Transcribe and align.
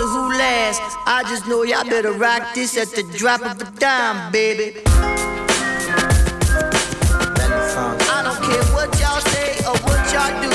or 0.00 0.06
who 0.06 0.28
last. 0.38 0.80
I 1.06 1.22
just 1.28 1.46
know 1.46 1.62
y'all 1.62 1.84
better 1.84 2.12
rock 2.12 2.54
this 2.54 2.76
at 2.76 2.88
the 2.88 3.02
drop 3.02 3.42
of 3.42 3.60
a 3.60 3.70
dime, 3.78 4.32
baby. 4.32 4.80
I 8.12 8.22
don't 8.24 8.40
care 8.48 8.64
what 8.74 8.88
y'all 9.00 9.20
say 9.20 9.58
or 9.68 9.76
what 9.84 10.00
y'all 10.12 10.32
do, 10.40 10.49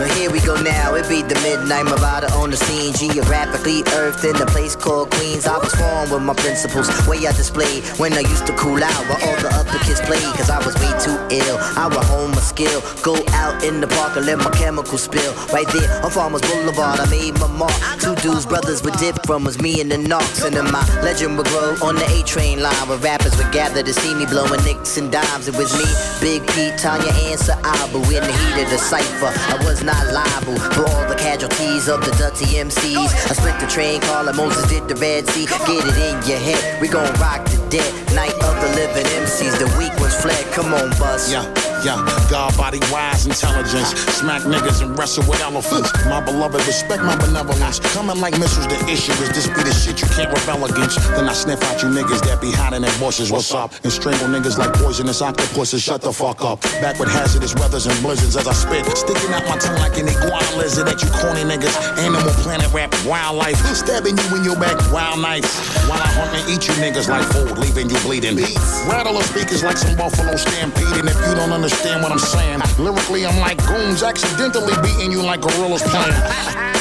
So 0.00 0.06
here 0.16 0.32
we 0.32 0.40
go 0.40 0.56
now, 0.62 0.94
it 0.94 1.06
be 1.10 1.20
the 1.20 1.36
midnight 1.44 1.84
Marauder 1.84 2.32
on 2.40 2.48
the 2.48 2.56
scene. 2.56 2.94
Geographically 2.96 3.84
earthed 3.92 4.24
in 4.24 4.34
a 4.40 4.46
place 4.46 4.74
called 4.74 5.10
Queens. 5.10 5.46
I 5.46 5.58
was 5.58 5.74
formed 5.76 6.10
with 6.10 6.22
my 6.22 6.32
principles, 6.32 6.88
way 7.06 7.28
I 7.28 7.36
displayed 7.36 7.84
When 8.00 8.14
I 8.14 8.20
used 8.20 8.46
to 8.46 8.56
cool 8.56 8.80
out 8.82 9.04
while 9.12 9.20
all 9.28 9.36
the 9.44 9.52
other 9.52 9.78
kids 9.84 10.00
played 10.00 10.24
Cause 10.40 10.48
I 10.48 10.56
was 10.64 10.72
way 10.80 10.88
too 11.04 11.20
ill, 11.28 11.60
I 11.76 11.84
would 11.92 12.00
hone 12.08 12.30
my 12.30 12.40
skill. 12.40 12.80
Go 13.04 13.12
out 13.36 13.62
in 13.62 13.82
the 13.82 13.88
park 13.88 14.16
and 14.16 14.24
let 14.24 14.38
my 14.38 14.48
chemicals 14.56 15.02
spill. 15.02 15.34
Right 15.52 15.68
there 15.68 15.92
on 16.00 16.10
Farmers 16.10 16.40
Boulevard, 16.48 16.98
I 16.98 17.04
made 17.10 17.38
my 17.38 17.48
mark. 17.60 17.76
Two 18.00 18.16
dudes, 18.24 18.46
brothers 18.46 18.82
with 18.82 18.96
dip 18.98 19.20
from 19.26 19.44
was 19.44 19.60
me 19.60 19.82
and 19.82 19.92
the 19.92 19.98
knocks 19.98 20.42
And 20.42 20.56
then 20.56 20.72
my 20.72 20.80
legend 21.04 21.36
would 21.36 21.48
grow 21.52 21.76
on 21.84 21.96
the 21.96 22.08
A-train 22.08 22.62
line 22.62 22.88
Where 22.88 22.96
rappers 23.04 23.36
would 23.36 23.52
gather 23.52 23.82
to 23.82 23.92
see 23.92 24.14
me 24.14 24.24
blowing 24.24 24.64
nicks 24.64 24.96
and 24.96 25.12
dimes. 25.12 25.46
It 25.46 25.56
was 25.60 25.76
me, 25.76 25.84
Big 26.24 26.40
Pete, 26.56 26.80
Tanya, 26.80 27.12
and 27.28 27.38
Sa'abu 27.38 28.00
In 28.16 28.24
the 28.24 28.32
heat 28.32 28.64
of 28.64 28.70
the 28.72 28.78
cypher, 28.78 29.28
I 29.28 29.60
was 29.68 29.84
not 29.84 29.89
not 29.90 30.12
liable 30.12 30.58
for 30.74 30.86
all 30.86 31.08
the 31.08 31.16
casualties 31.16 31.88
of 31.88 32.00
the 32.04 32.12
dirty 32.12 32.46
MCs. 32.56 33.10
I 33.30 33.34
split 33.34 33.58
the 33.58 33.66
train 33.66 34.00
car 34.00 34.22
like 34.24 34.36
Moses 34.36 34.68
did 34.68 34.86
the 34.88 34.94
Red 34.94 35.26
Sea. 35.28 35.46
Get 35.46 35.84
it 35.90 35.96
in 36.08 36.16
your 36.30 36.38
head, 36.38 36.80
we 36.80 36.88
gon' 36.88 37.12
rock 37.18 37.44
the 37.46 37.58
dead. 37.68 37.90
Night 38.14 38.34
of 38.34 38.54
the 38.62 38.70
living 38.76 39.06
MCs, 39.24 39.58
the 39.58 39.66
weak 39.78 39.94
ones 39.98 40.14
fled. 40.14 40.44
Come 40.52 40.72
on, 40.74 40.90
bus. 40.90 41.32
Yeah. 41.32 41.59
Yeah, 41.82 41.96
God 42.28 42.54
body 42.58 42.78
wise 42.92 43.24
intelligence. 43.24 43.96
Smack 44.12 44.42
niggas 44.42 44.84
and 44.84 44.98
wrestle 44.98 45.24
with 45.24 45.40
elephants. 45.40 45.88
My 46.04 46.20
beloved, 46.20 46.60
respect 46.66 47.02
my 47.02 47.16
benevolence. 47.16 47.80
Coming 47.96 48.20
like 48.20 48.38
missiles, 48.38 48.68
the 48.68 48.76
issue 48.84 49.12
is 49.24 49.32
this 49.32 49.48
be 49.48 49.64
the 49.64 49.72
shit 49.72 49.96
you 50.02 50.08
can't 50.12 50.28
rebel 50.28 50.68
against. 50.68 51.00
Then 51.16 51.26
I 51.26 51.32
sniff 51.32 51.62
out 51.64 51.80
you 51.82 51.88
niggas 51.88 52.20
that 52.28 52.38
be 52.40 52.52
hiding 52.52 52.84
in 52.84 52.92
bushes. 53.00 53.32
What's 53.32 53.54
up? 53.54 53.72
And 53.82 53.90
strangle 53.90 54.28
niggas 54.28 54.58
like 54.58 54.74
poisonous 54.74 55.22
octopuses. 55.22 55.82
Shut 55.82 56.02
the 56.02 56.12
fuck 56.12 56.44
up. 56.44 56.60
Back 56.84 57.00
with 57.00 57.08
hazardous 57.08 57.54
weathers 57.54 57.86
and 57.86 57.96
blizzards 58.02 58.36
as 58.36 58.46
I 58.46 58.52
spit. 58.52 58.84
Sticking 58.92 59.32
out 59.32 59.48
my 59.48 59.56
tongue 59.56 59.80
like 59.80 59.96
an 59.96 60.04
iguana 60.04 60.52
lizard 60.60 60.86
at 60.86 61.00
you 61.00 61.08
corny 61.16 61.48
niggas. 61.48 61.72
Animal 61.96 62.28
planet 62.44 62.70
rap 62.74 62.92
wildlife. 63.08 63.56
Stabbing 63.72 64.18
you 64.20 64.36
in 64.36 64.44
your 64.44 64.60
back, 64.60 64.76
wild 64.92 65.20
knife. 65.20 65.48
While 65.88 65.96
I 65.96 66.12
hunt 66.12 66.36
and 66.36 66.44
eat 66.52 66.68
you 66.68 66.76
niggas 66.76 67.08
like 67.08 67.24
food, 67.32 67.56
leaving 67.56 67.88
you 67.88 67.96
bleeding. 68.04 68.36
Rattle 68.84 69.16
the 69.16 69.24
speakers 69.24 69.64
like 69.64 69.78
some 69.78 69.96
buffalo 69.96 70.36
stampeding. 70.36 71.08
If 71.08 71.16
you 71.24 71.34
don't 71.34 71.48
understand, 71.48 71.69
understand 71.70 72.02
what 72.02 72.10
I'm 72.12 72.18
saying. 72.18 72.60
Lyrically, 72.78 73.24
I'm 73.24 73.38
like 73.38 73.56
goons 73.66 74.02
accidentally 74.02 74.74
beating 74.82 75.12
you 75.12 75.22
like 75.22 75.40
gorillas 75.40 75.82
playing. 75.82 76.10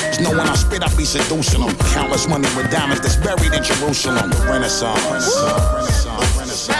Just 0.10 0.22
know 0.22 0.32
when 0.32 0.48
I 0.48 0.56
spit, 0.56 0.82
I 0.84 0.90
be 0.96 1.06
seducing 1.06 1.62
them. 1.62 1.76
Countless 1.94 2.28
money 2.28 2.48
with 2.58 2.72
diamonds 2.72 3.02
that's 3.02 3.16
buried 3.18 3.54
in 3.54 3.64
Jerusalem. 3.64 4.30
The 4.32 4.38
Renaissance, 4.50 5.00
Renaissance, 5.06 5.62
Renaissance, 5.74 6.38
Renaissance. 6.38 6.80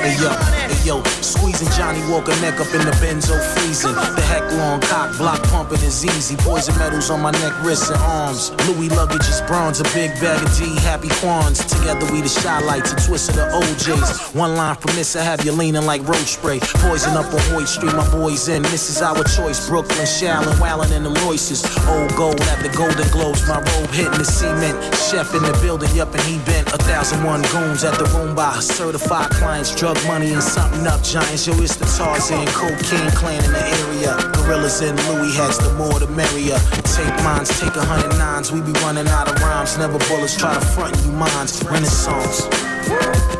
Hey 0.00 0.16
yo, 0.22 0.30
hey 0.30 0.79
yo, 0.90 1.02
squeezing 1.22 1.70
Johnny 1.78 2.02
Walker 2.10 2.34
neck 2.42 2.58
up 2.58 2.66
in 2.74 2.82
the 2.82 2.94
benzo 2.98 3.38
freezing. 3.54 3.94
The 3.94 4.24
heck 4.26 4.42
long 4.58 4.80
cock 4.80 5.16
block 5.16 5.40
pumping 5.44 5.82
is 5.86 6.04
easy. 6.04 6.36
Poison 6.36 6.76
medals 6.78 7.10
on 7.10 7.20
my 7.22 7.30
neck, 7.30 7.54
wrists, 7.62 7.90
and 7.90 8.00
arms. 8.02 8.50
Louis 8.66 8.88
luggage 8.88 9.28
is 9.28 9.40
bronze, 9.42 9.78
a 9.80 9.84
big 9.94 10.10
bag 10.20 10.42
of 10.42 10.50
D, 10.58 10.74
happy 10.80 11.08
Quans. 11.20 11.64
Together 11.64 12.10
we 12.12 12.20
the 12.20 12.28
shy 12.28 12.58
lights, 12.60 12.92
a 12.92 12.96
twist 13.06 13.30
of 13.30 13.36
the 13.36 13.46
OJs. 13.62 14.34
One 14.34 14.56
line 14.56 14.74
from 14.76 14.94
this, 14.96 15.14
I 15.14 15.22
have 15.22 15.44
you 15.44 15.52
leaning 15.52 15.86
like 15.86 16.02
road 16.08 16.26
spray. 16.26 16.58
Poison 16.82 17.16
up 17.16 17.32
on 17.32 17.40
Hoyt 17.54 17.68
Street, 17.68 17.94
my 17.94 18.08
boys 18.10 18.48
in. 18.48 18.62
This 18.62 18.90
is 18.90 19.00
our 19.00 19.22
choice. 19.22 19.68
Brooklyn, 19.68 20.06
Shallon, 20.06 20.58
Wallin, 20.60 20.92
and 20.92 21.06
the 21.06 21.14
Royces. 21.22 21.62
Old 21.86 22.10
gold 22.16 22.40
at 22.52 22.62
the 22.62 22.70
Golden 22.76 23.08
Globes, 23.10 23.46
my 23.46 23.58
robe 23.58 23.90
hitting 23.90 24.18
the 24.18 24.24
cement. 24.24 24.76
Chef 24.94 25.34
in 25.34 25.42
the 25.42 25.56
building, 25.62 25.94
yup, 25.94 26.12
and 26.14 26.22
he 26.22 26.38
bent. 26.50 26.66
A 26.74 26.78
thousand 26.78 27.22
one 27.22 27.42
goons 27.52 27.84
at 27.84 27.96
the 27.98 28.06
room 28.16 28.34
by 28.34 28.58
certified 28.58 29.30
clients. 29.30 29.74
Drug 29.74 29.96
money 30.06 30.32
and 30.32 30.42
something 30.42 30.79
up 30.86 31.02
giants. 31.02 31.46
Yo, 31.46 31.54
it's 31.60 31.76
the 31.76 31.84
Tarzan, 31.84 32.46
cocaine 32.48 33.10
clan 33.12 33.42
in 33.44 33.52
the 33.52 33.64
area. 33.82 34.16
Gorillas 34.32 34.80
and 34.80 34.98
Louis 35.08 35.34
hats, 35.36 35.58
the 35.58 35.72
more 35.74 35.98
the 35.98 36.06
merrier. 36.08 36.58
Take 36.84 37.14
mines, 37.24 37.48
take 37.60 37.74
a 37.76 37.84
hundred 37.84 38.16
nines. 38.18 38.52
We 38.52 38.60
be 38.60 38.72
running 38.80 39.08
out 39.08 39.28
of 39.28 39.40
rhymes. 39.42 39.78
Never 39.78 39.98
bullets 40.08 40.36
try 40.36 40.54
to 40.54 40.60
front 40.60 40.96
you 41.04 41.12
minds. 41.12 41.62
Renaissance. 41.64 43.39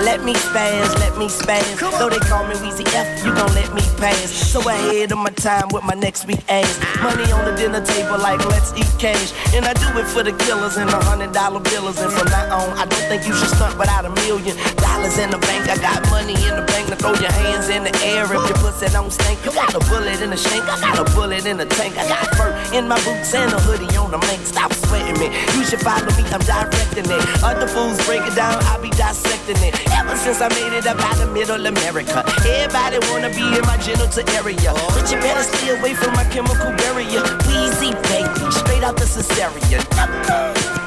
Let 0.00 0.24
me 0.24 0.32
spaz, 0.32 0.96
let 0.98 1.16
me 1.18 1.28
spaz. 1.28 1.78
Though 1.98 2.08
they 2.08 2.18
call 2.18 2.46
me 2.48 2.54
Weezy 2.64 2.88
F, 2.94 3.24
you 3.24 3.34
gon' 3.34 3.52
let 3.54 3.72
me 3.74 3.82
pass. 4.00 4.30
So 4.32 4.60
ahead 4.66 5.12
of 5.12 5.18
my 5.18 5.30
time 5.30 5.68
with 5.72 5.84
my 5.84 5.94
next 5.94 6.26
week 6.26 6.40
ass. 6.48 6.80
Money 7.02 7.30
on 7.32 7.44
the 7.44 7.52
dinner 7.52 7.84
table 7.84 8.16
like 8.18 8.40
let's 8.48 8.72
eat 8.72 8.88
cash. 8.98 9.32
And 9.54 9.66
I 9.66 9.74
do 9.74 9.98
it 10.00 10.06
for 10.06 10.22
the 10.22 10.32
killers 10.32 10.78
and 10.78 10.88
the 10.88 10.96
hundred 10.96 11.32
dollar 11.32 11.60
billers. 11.60 12.00
And 12.00 12.10
from 12.12 12.26
now 12.32 12.64
on, 12.64 12.78
I 12.78 12.86
don't 12.86 13.06
think 13.12 13.26
you 13.28 13.34
should 13.34 13.52
stunt 13.52 13.78
without 13.78 14.06
a 14.06 14.10
million 14.24 14.56
dollars 14.80 15.18
in 15.18 15.30
the 15.30 15.38
bank. 15.38 15.68
I 15.68 15.76
got 15.76 16.00
money 16.08 16.32
in 16.32 16.56
the 16.56 16.64
bank 16.64 16.88
to 16.88 16.96
throw 16.96 17.12
your 17.20 17.32
hands 17.32 17.68
in 17.68 17.84
the 17.84 17.92
air 18.00 18.24
if 18.24 18.40
your 18.48 18.56
pussy 18.64 18.88
don't 18.88 19.12
stink. 19.12 19.44
You 19.44 19.52
got 19.52 19.74
a 19.74 19.80
bullet 19.84 20.20
in 20.24 20.30
the 20.30 20.36
shank, 20.36 20.64
I 20.64 20.80
got 20.80 20.96
a 20.96 21.04
bullet 21.12 21.44
in 21.44 21.58
the 21.58 21.66
tank. 21.66 21.98
I 21.98 22.08
got 22.08 22.24
fur 22.40 22.56
in 22.72 22.88
my 22.88 22.96
boots 23.04 23.34
and 23.34 23.52
a 23.52 23.60
hoodie 23.60 23.92
on 24.00 24.10
the 24.10 24.18
mink. 24.24 24.40
Stop 24.48 24.72
sweating 24.72 25.20
me. 25.20 25.28
You 25.52 25.62
should 25.68 25.84
follow 25.84 26.08
me, 26.16 26.24
I'm 26.32 26.40
directing 26.40 27.04
it. 27.04 27.22
Other 27.44 27.68
fools 27.68 28.00
break 28.06 28.24
it 28.24 28.34
down, 28.34 28.56
I 28.64 28.80
be 28.80 28.88
dissecting 28.96 29.60
it. 29.60 29.89
Ever 29.92 30.16
since 30.16 30.40
I 30.40 30.48
made 30.48 30.72
it 30.76 30.86
up 30.86 30.98
out 31.00 31.20
of 31.20 31.32
middle 31.32 31.66
America, 31.66 32.24
everybody 32.46 32.98
wanna 33.10 33.30
be 33.30 33.44
in 33.56 33.64
my 33.66 33.76
genital 33.78 34.24
area. 34.36 34.72
But 34.94 35.10
you 35.10 35.18
better 35.18 35.42
stay 35.42 35.78
away 35.78 35.94
from 35.94 36.12
my 36.14 36.24
chemical 36.24 36.72
barrier. 36.76 37.22
Weezy, 37.46 37.90
baby, 38.08 38.50
straight 38.50 38.82
out 38.82 38.96
the 38.96 39.04
cesarean. 39.04 39.82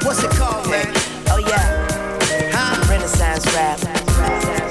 What's 0.04 0.22
it 0.22 0.30
called, 0.32 0.68
man? 0.68 0.92
Oh 1.30 1.38
yeah, 1.38 1.66
huh? 2.52 2.90
Renaissance 2.90 3.46
rap. 3.54 4.63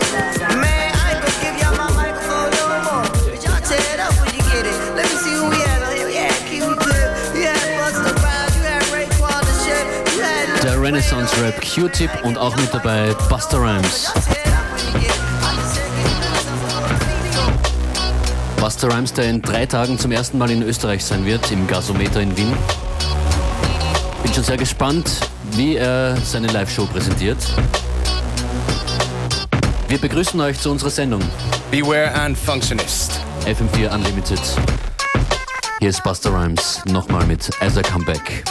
Renaissance 10.84 11.34
Rap 11.42 11.62
Q-Tip 11.62 12.10
und 12.26 12.38
auch 12.38 12.54
mit 12.58 12.74
dabei 12.74 13.16
Busta 13.30 13.56
Rhymes. 13.56 14.12
Busta 18.58 18.88
Rhymes, 18.88 19.14
der 19.14 19.30
in 19.30 19.42
drei 19.42 19.66
Tagen 19.66 19.98
zum 19.98 20.12
ersten 20.12 20.38
Mal 20.38 20.52
in 20.52 20.62
Österreich 20.62 21.06
sein 21.06 21.26
wird, 21.26 21.50
im 21.54 21.68
Gasometer 21.68 22.20
in 22.20 22.36
Wien. 22.36 22.52
Bin 24.24 24.34
schon 24.34 24.44
sehr 24.44 24.58
gespannt, 24.58 25.10
wie 25.52 25.78
er 25.78 26.18
seine 26.18 26.48
Live-Show 26.48 26.86
präsentiert. 26.88 27.38
Wir 29.88 30.00
begrüßen 30.00 30.38
euch 30.42 30.60
zu 30.60 30.70
unserer 30.70 30.90
Sendung 30.90 31.22
Beware 31.72 32.14
and 32.14 32.38
Functionist. 32.38 33.22
FM4 33.46 33.96
Unlimited. 33.96 34.42
Hier 35.80 35.90
ist 35.90 36.04
Busta 36.04 36.30
Rhymes 36.30 36.82
nochmal 36.84 37.26
mit 37.26 37.50
As 37.62 37.78
I 37.78 37.82
Come 37.84 38.04
Back. 38.04 38.44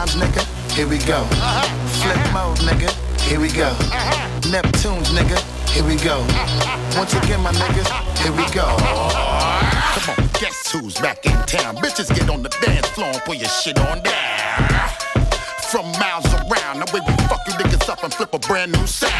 Rhymes, 0.00 0.14
nigga. 0.14 0.72
Here 0.72 0.88
we 0.88 0.96
go. 0.96 1.24
Flip 2.00 2.32
mode, 2.32 2.56
nigga. 2.64 2.88
Here 3.20 3.38
we 3.38 3.48
go. 3.48 3.68
Neptunes, 4.48 5.12
nigga. 5.12 5.36
Here 5.68 5.84
we 5.84 5.96
go. 5.96 6.24
Once 6.96 7.12
again, 7.12 7.42
my 7.42 7.52
niggas. 7.52 7.90
Here 8.22 8.32
we 8.32 8.48
go. 8.48 8.64
Come 8.80 10.08
on, 10.08 10.30
guess 10.40 10.72
who's 10.72 10.94
back 10.94 11.26
in 11.26 11.36
town? 11.44 11.76
Bitches 11.76 12.08
get 12.16 12.30
on 12.30 12.42
the 12.42 12.48
dance 12.64 12.88
floor 12.88 13.08
and 13.08 13.20
put 13.24 13.36
your 13.36 13.50
shit 13.50 13.78
on 13.78 14.02
down. 14.02 14.88
From 15.68 15.84
miles 16.00 16.24
around, 16.32 16.80
the 16.80 16.90
way 16.94 17.00
we 17.06 17.12
fuck 17.28 17.40
you 17.46 17.52
niggas 17.60 17.86
up 17.90 18.02
and 18.02 18.14
flip 18.14 18.32
a 18.32 18.38
brand 18.38 18.72
new 18.72 18.86
sound. 18.86 19.12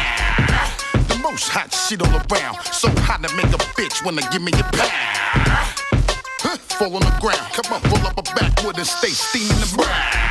The 1.09 1.19
most 1.21 1.47
hot 1.49 1.71
shit 1.71 2.01
all 2.01 2.09
around. 2.09 2.57
So 2.73 2.89
hot 3.05 3.21
to 3.21 3.35
make 3.35 3.53
a 3.53 3.61
bitch 3.77 4.03
wanna 4.03 4.23
give 4.31 4.41
me 4.41 4.51
a 4.53 4.63
pound. 4.63 4.89
Huh, 6.41 6.57
Fall 6.57 6.95
on 6.95 7.01
the 7.01 7.15
ground, 7.21 7.53
come 7.53 7.71
on, 7.71 7.83
roll 7.91 8.07
up 8.07 8.17
a 8.17 8.23
backwood 8.33 8.79
and 8.79 8.87
stay 8.87 9.09
steaming 9.09 9.59
the 9.59 9.75
brown. 9.77 10.30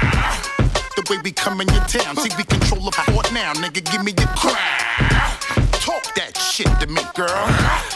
The 0.97 1.07
way 1.09 1.19
we 1.23 1.33
come 1.33 1.61
in 1.61 1.69
your 1.69 1.85
town, 1.85 2.17
see 2.17 2.31
we 2.37 2.45
control 2.45 2.83
the 2.83 2.91
fort 2.91 3.33
now, 3.33 3.53
nigga, 3.55 3.85
give 3.91 4.03
me 4.03 4.13
your 4.19 4.29
crown. 4.35 4.57
Talk 5.81 6.15
that 6.15 6.37
shit 6.37 6.69
to 6.81 6.87
me, 6.87 7.03
girl. 7.15 7.47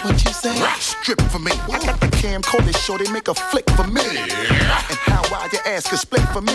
What 0.02 0.24
you 0.24 0.32
say? 0.32 0.54
Strip 0.78 1.20
for 1.22 1.38
me. 1.38 1.52
I 1.52 1.84
got 1.84 2.00
the 2.00 2.06
camcorder, 2.06 2.76
show 2.76 2.96
they 2.96 3.10
make 3.10 3.28
a 3.28 3.34
flick 3.34 3.68
for 3.70 3.86
me. 3.86 4.02
And 4.06 4.98
how 5.10 5.22
wild 5.30 5.52
your 5.52 5.62
ass 5.66 5.88
can 5.88 5.98
split 5.98 6.22
for 6.28 6.40
me. 6.40 6.54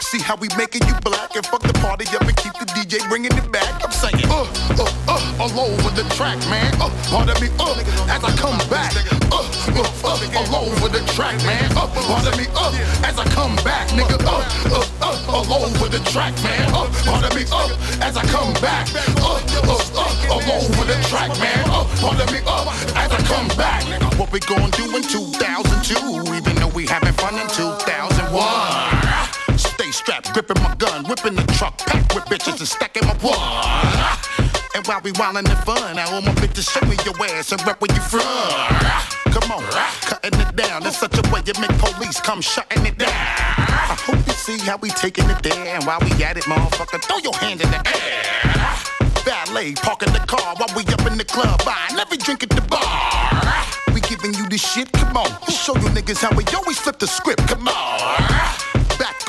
See 0.00 0.18
how 0.18 0.34
we 0.36 0.48
making 0.56 0.80
you 0.88 0.94
black 1.04 1.36
and 1.36 1.44
fuck 1.46 1.62
the 1.62 1.74
party 1.74 2.04
up 2.16 2.22
and 2.22 2.36
keep 2.36 2.54
the 2.54 2.64
DJ 2.72 3.06
bringing 3.08 3.30
it 3.36 3.52
back. 3.52 3.68
I'm 3.84 3.92
saying, 3.92 4.24
uh, 4.32 4.48
uh, 4.80 4.88
uh, 5.06 5.42
all 5.44 5.60
over 5.60 5.90
the 5.92 6.08
track, 6.16 6.38
man. 6.48 6.72
Uh, 6.80 6.88
pardon 7.12 7.36
me, 7.40 7.48
uh, 7.60 7.76
as 8.08 8.24
I 8.24 8.32
come 8.34 8.58
back. 8.72 8.96
Uh, 9.30 9.44
uh, 9.76 9.84
uh, 9.84 10.48
all 10.56 10.66
over 10.66 10.88
the 10.88 11.04
track, 11.12 11.36
man. 11.44 11.70
Uh, 11.76 11.86
pardon 12.08 12.32
me, 12.40 12.46
uh, 12.56 12.72
as 13.04 13.18
I 13.18 13.24
come 13.36 13.54
back, 13.62 13.88
nigga. 13.92 14.16
Uh, 14.24 14.40
uh, 14.72 14.88
uh, 15.04 15.30
all 15.30 15.68
over 15.68 15.88
the 15.88 16.00
track, 16.10 16.34
man. 16.42 16.72
Uh, 16.74 16.88
pardon 17.04 17.30
me, 17.36 17.44
uh, 17.52 18.00
as 18.00 18.16
I 18.16 18.24
come 18.32 18.54
back. 18.58 18.88
Uh, 19.20 19.38
uh, 19.68 19.78
uh, 20.00 20.32
all 20.32 20.64
over 20.64 20.84
the 20.88 20.98
track, 21.06 21.30
man. 21.38 21.62
Uh, 21.68 21.84
pardon 22.00 22.26
me, 22.32 22.40
uh, 22.48 22.66
as 22.96 23.12
I 23.12 23.20
come 23.28 23.48
back. 23.54 23.84
What 24.18 24.32
we 24.32 24.40
gonna 24.40 24.72
do 24.72 24.96
in 24.96 25.02
2002, 25.04 26.34
even 26.34 26.56
though 26.56 26.72
we 26.74 26.86
having 26.86 27.12
fun 27.14 27.34
in 27.38 27.46
2001. 27.48 28.99
Strapped, 30.00 30.32
gripping 30.32 30.62
my 30.62 30.74
gun, 30.76 31.04
whipping 31.04 31.34
the 31.34 31.44
truck, 31.58 31.76
packed 31.76 32.14
with 32.14 32.24
bitches 32.24 32.58
and 32.58 32.66
stacking 32.66 33.04
my 33.04 33.12
one. 33.20 33.36
And 34.74 34.86
while 34.86 35.00
we 35.02 35.12
wildin' 35.12 35.50
in 35.50 35.56
fun, 35.66 35.98
I 35.98 36.10
want 36.10 36.24
my 36.24 36.32
bitches 36.40 36.70
show 36.70 36.80
me 36.88 36.96
your 37.04 37.12
ass 37.36 37.52
and 37.52 37.60
rep 37.66 37.82
where 37.82 37.92
you 37.94 38.00
from. 38.00 38.22
Come 39.28 39.50
on, 39.52 39.62
cutting 40.00 40.40
it 40.40 40.56
down 40.56 40.86
in 40.86 40.92
such 40.92 41.18
a 41.18 41.22
way 41.30 41.42
you 41.44 41.52
make 41.60 41.76
police 41.76 42.18
come 42.18 42.40
shutting 42.40 42.86
it 42.86 42.96
down. 42.96 43.10
I 43.10 43.96
hope 44.00 44.26
you 44.26 44.32
see 44.32 44.56
how 44.58 44.78
we 44.78 44.88
taking 44.88 45.28
it 45.28 45.42
there, 45.42 45.76
and 45.76 45.84
while 45.84 46.00
we 46.00 46.12
at 46.24 46.38
it, 46.38 46.44
motherfucker, 46.44 47.02
throw 47.04 47.18
your 47.18 47.34
hand 47.34 47.60
in 47.60 47.70
the 47.70 47.82
air. 47.84 48.72
Valet, 49.26 49.74
parking 49.74 50.14
the 50.14 50.20
car 50.20 50.54
while 50.56 50.74
we 50.74 50.82
up 50.94 51.04
in 51.04 51.18
the 51.18 51.26
club, 51.26 51.62
buying 51.66 52.00
every 52.00 52.16
drink 52.16 52.42
at 52.42 52.48
the 52.48 52.62
bar. 52.62 52.80
We 53.92 54.00
giving 54.00 54.32
you 54.32 54.48
this 54.48 54.62
shit, 54.62 54.90
come 54.92 55.14
on, 55.14 55.28
show 55.50 55.76
you 55.76 55.90
niggas 55.90 56.22
how 56.22 56.34
we 56.34 56.44
always 56.56 56.78
flip 56.78 56.98
the 56.98 57.06
script, 57.06 57.46
come 57.48 57.68
on. 57.68 58.69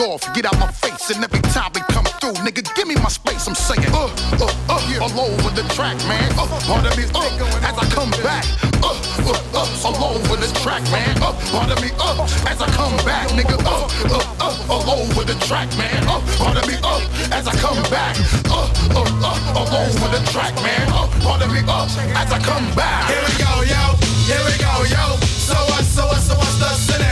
Off, 0.02 0.26
get 0.34 0.46
out 0.46 0.58
my 0.58 0.66
face, 0.72 1.12
and 1.12 1.24
every 1.24 1.42
time 1.54 1.70
we 1.76 1.82
come 1.94 2.06
through, 2.18 2.34
nigga, 2.42 2.66
give 2.74 2.88
me 2.88 2.96
my 2.96 3.08
space. 3.08 3.46
I'm 3.48 3.54
saying, 3.54 3.86
uh, 3.94 4.10
uh, 4.42 4.50
uh, 4.68 4.82
yeah. 4.90 4.98
all 4.98 5.14
over 5.14 5.52
the 5.54 5.62
track, 5.78 5.96
man. 6.10 6.26
Uh, 6.34 6.50
pardon 6.66 6.90
me, 6.98 7.06
uh, 7.14 7.70
as 7.70 7.78
I 7.78 7.86
come 7.94 8.10
back. 8.26 8.42
Uh, 8.82 8.98
uh, 9.30 9.38
uh, 9.54 9.86
all 9.86 10.18
over 10.18 10.38
the 10.42 10.50
track, 10.66 10.82
man. 10.90 11.22
Uh, 11.22 11.38
pardon 11.54 11.78
me, 11.86 11.94
uh, 12.02 12.18
as 12.50 12.60
I 12.60 12.68
come 12.74 12.98
back, 13.06 13.30
nigga. 13.38 13.62
Uh, 13.62 13.86
uh, 14.10 14.42
uh, 14.42 14.74
all 14.74 15.06
over 15.06 15.24
the 15.24 15.38
track, 15.46 15.70
man. 15.78 16.02
Uh, 16.10 16.18
pardon 16.42 16.66
me, 16.66 16.82
uh, 16.82 17.38
as 17.38 17.48
I 17.48 17.54
come 17.62 17.78
back. 17.94 18.18
Uh, 18.50 18.74
uh, 18.98 19.06
uh, 19.06 19.60
all 19.62 19.70
over 19.70 20.08
the 20.18 20.22
track, 20.34 20.56
man. 20.66 20.90
Uh, 20.90 21.06
pardon 21.22 21.54
me, 21.54 21.62
uh, 21.68 21.86
as 22.18 22.32
I 22.34 22.40
come 22.42 22.66
back. 22.74 23.06
Here 23.06 23.22
we 23.22 23.34
go, 23.38 23.54
yo. 23.70 23.84
Here 24.26 24.42
we 24.50 24.58
go, 24.58 24.74
yo. 24.90 25.22
So 25.30 25.54
what, 25.70 25.86
so 25.86 26.08
what, 26.08 26.22
so 26.26 26.34
what's 26.34 26.58
the 26.58 26.70
scenario? 26.74 27.11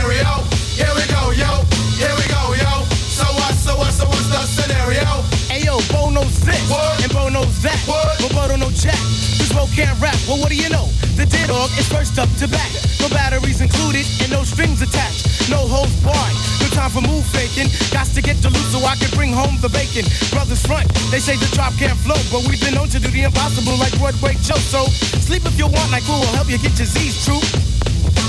This, 6.50 6.70
What? 6.70 7.02
and 7.02 7.12
Bo 7.12 7.28
knows 7.28 7.62
that. 7.62 7.78
What? 7.86 8.18
But 8.18 8.32
Bo 8.34 8.48
don't 8.48 8.60
know 8.60 8.70
Jack. 8.74 8.98
This 9.38 9.52
Bo 9.52 9.66
can't 9.74 9.94
rap. 10.00 10.16
Well, 10.26 10.38
what 10.40 10.50
do 10.50 10.56
you 10.56 10.68
know? 10.68 10.86
The 11.16 11.26
dead 11.26 11.48
dog 11.48 11.70
is 11.78 11.86
first 11.88 12.18
up 12.18 12.28
to 12.38 12.48
back. 12.48 12.70
No 12.98 13.08
batteries 13.08 13.60
included 13.60 14.06
and 14.22 14.30
no 14.30 14.42
strings 14.42 14.82
attached. 14.82 15.50
No 15.50 15.66
holds 15.68 15.94
barred. 16.02 16.36
No 16.60 16.66
time 16.74 16.90
for 16.90 17.02
move 17.02 17.24
faking. 17.30 17.68
Got 17.92 18.06
to 18.14 18.22
get 18.22 18.36
the 18.42 18.50
loot 18.50 18.66
so 18.72 18.82
I 18.84 18.96
can 18.96 19.10
bring 19.16 19.32
home 19.32 19.58
the 19.60 19.68
bacon. 19.68 20.04
Brothers 20.30 20.64
front, 20.66 20.88
they 21.10 21.18
say 21.20 21.36
the 21.36 21.48
drop 21.54 21.74
can't 21.78 21.98
flow, 22.02 22.18
but 22.32 22.46
we've 22.48 22.60
been 22.60 22.74
known 22.74 22.88
to 22.90 22.98
do 22.98 23.08
the 23.08 23.22
impossible 23.24 23.76
like 23.78 23.94
Broadway 23.98 24.34
Joe. 24.42 24.58
So 24.58 24.86
sleep 25.22 25.44
if 25.46 25.58
you 25.58 25.66
want, 25.66 25.90
like 25.92 26.04
we 26.08 26.14
will 26.18 26.34
help 26.34 26.48
you 26.48 26.58
get 26.58 26.76
your 26.78 26.86
Z's 26.88 27.24
true. 27.24 27.42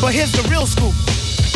But 0.02 0.14
here's 0.14 0.32
the 0.32 0.44
real 0.50 0.66
scoop. 0.66 0.94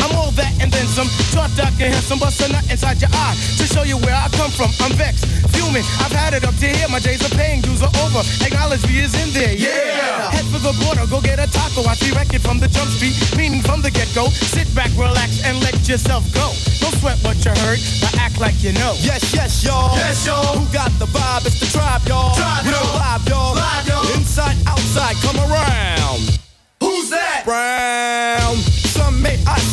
I'm 0.00 0.14
all 0.16 0.30
that 0.32 0.52
and 0.60 0.72
then 0.72 0.86
some. 0.86 1.08
Dark, 1.36 1.78
and 1.80 1.92
handsome, 1.92 2.18
bust 2.18 2.40
a 2.44 2.52
nut 2.52 2.64
inside 2.68 3.00
your 3.00 3.08
eye 3.12 3.36
to 3.56 3.64
show 3.64 3.84
you 3.84 3.96
where 4.00 4.16
I 4.16 4.28
come 4.36 4.50
from. 4.50 4.72
I'm 4.80 4.92
vexed, 4.96 5.24
fuming. 5.52 5.84
I've 6.00 6.12
had 6.12 6.34
it 6.34 6.44
up 6.44 6.56
to 6.56 6.66
here. 6.66 6.88
My 6.88 6.98
days 6.98 7.24
of 7.24 7.30
paying 7.32 7.60
dues 7.60 7.80
are 7.82 7.92
over. 8.04 8.20
Acknowledge 8.44 8.84
me 8.88 9.00
is 9.00 9.14
in 9.16 9.32
there. 9.32 9.52
Yeah. 9.56 10.32
Head 10.32 10.44
for 10.52 10.58
the 10.58 10.72
border, 10.84 11.04
go 11.08 11.20
get 11.20 11.38
a 11.38 11.46
taco. 11.48 11.84
I 11.84 11.94
see 11.94 12.12
wreck 12.12 12.32
it 12.32 12.40
from 12.40 12.58
the 12.58 12.68
jump 12.68 12.90
street, 12.90 13.16
meaning 13.36 13.62
from 13.62 13.80
the 13.80 13.90
get 13.90 14.08
go. 14.14 14.28
Sit 14.28 14.68
back, 14.74 14.90
relax, 14.96 15.44
and 15.44 15.60
let 15.60 15.76
yourself 15.88 16.24
go. 16.32 16.52
Don't 16.80 16.96
sweat 17.00 17.20
what 17.24 17.36
you 17.44 17.52
heard, 17.64 17.80
but 18.00 18.16
act 18.16 18.40
like 18.40 18.60
you 18.64 18.72
know. 18.72 18.96
Yes, 19.00 19.32
yes, 19.32 19.64
y'all. 19.64 19.96
Yes, 19.96 20.26
y'all. 20.26 20.56
Who 20.56 20.64
got 20.72 20.90
the 20.98 21.06
vibe? 21.06 21.46
It's 21.46 21.60
the 21.60 21.68
tribe, 21.68 22.00
y'all. 22.08 22.34
Tribe, 22.34 22.64
we 22.64 22.72
y'all. 22.72 22.96
live, 22.96 23.28
y'all. 23.28 23.54
Live, 23.54 23.86
y'all. 23.88 24.16
Inside, 24.16 24.56
outside, 24.66 25.16
come 25.20 25.36
around. 25.36 26.40
Who's 26.80 27.10
that? 27.10 27.44
Brown. 27.44 28.45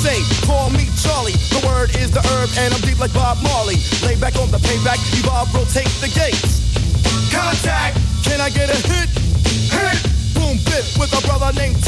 Say, 0.04 0.20
call 0.46 0.70
me 0.70 0.84
Charlie. 1.02 1.32
The 1.32 1.66
word 1.66 1.96
is 1.96 2.12
the 2.12 2.20
herb, 2.20 2.50
and 2.58 2.74
I'm 2.74 2.82
deep 2.82 3.00
like 3.00 3.14
Bob 3.14 3.42
Marley. 3.42 3.78
Lay 4.04 4.20
back 4.20 4.36
on 4.36 4.52
the 4.52 4.58
payback, 4.58 5.00
evolve, 5.18 5.48
rotate 5.56 5.88
the 6.04 6.12
gates. 6.12 6.60
Contact. 7.32 7.98
Can 8.26 8.42
I 8.42 8.50
get 8.50 8.70
a? 8.70 8.76
Hit. 8.86 9.23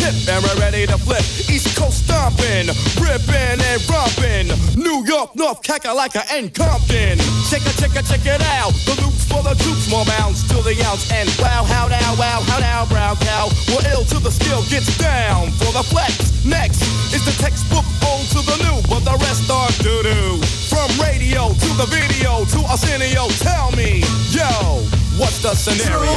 And 0.06 0.44
we're 0.44 0.60
ready 0.62 0.86
to 0.86 0.98
flip. 0.98 1.26
East 1.50 1.76
Coast 1.78 2.06
stomping, 2.06 2.70
ripping 3.02 3.58
and 3.58 3.82
romping. 3.90 4.48
New 4.78 5.06
York, 5.06 5.36
North 5.36 5.62
Kakalaka, 5.64 6.22
and 6.32 6.54
Compton. 6.54 7.18
Check 7.50 7.66
it, 7.66 7.76
check 7.82 7.96
it, 7.96 8.06
check 8.06 8.26
it 8.26 8.42
out. 8.62 8.74
The 8.86 9.02
loops 9.02 9.26
for 9.26 9.42
the 9.42 9.56
troops, 9.64 9.90
more 9.90 10.06
bounds 10.06 10.46
to 10.50 10.62
the 10.62 10.78
ounce. 10.86 11.10
And 11.12 11.30
wow, 11.40 11.64
how 11.64 11.88
now, 11.88 12.16
wow, 12.18 12.42
how 12.46 12.60
now, 12.60 12.86
brown 12.86 13.16
cow. 13.18 13.50
We're 13.70 13.90
ill 13.94 14.06
to 14.06 14.20
the 14.20 14.32
skill, 14.32 14.62
gets 14.70 14.96
down 14.98 15.50
for 15.58 15.72
the 15.74 15.82
flex. 15.82 16.46
Next 16.46 16.82
is 17.14 17.26
the 17.26 17.34
textbook 17.42 17.86
old 18.06 18.30
to 18.30 18.42
the 18.46 18.58
new, 18.62 18.78
but 18.86 19.02
the 19.02 19.18
rest 19.26 19.50
are 19.50 19.72
doo 19.82 20.04
doo. 20.04 20.38
From 20.70 20.90
radio 21.02 21.50
to 21.50 21.70
the 21.82 21.88
video 21.90 22.46
to 22.46 22.60
Arsenio, 22.70 23.28
tell 23.42 23.72
me, 23.72 24.04
yo. 24.30 24.95
What's 25.18 25.40
the 25.40 25.56
scenario? 25.56 26.12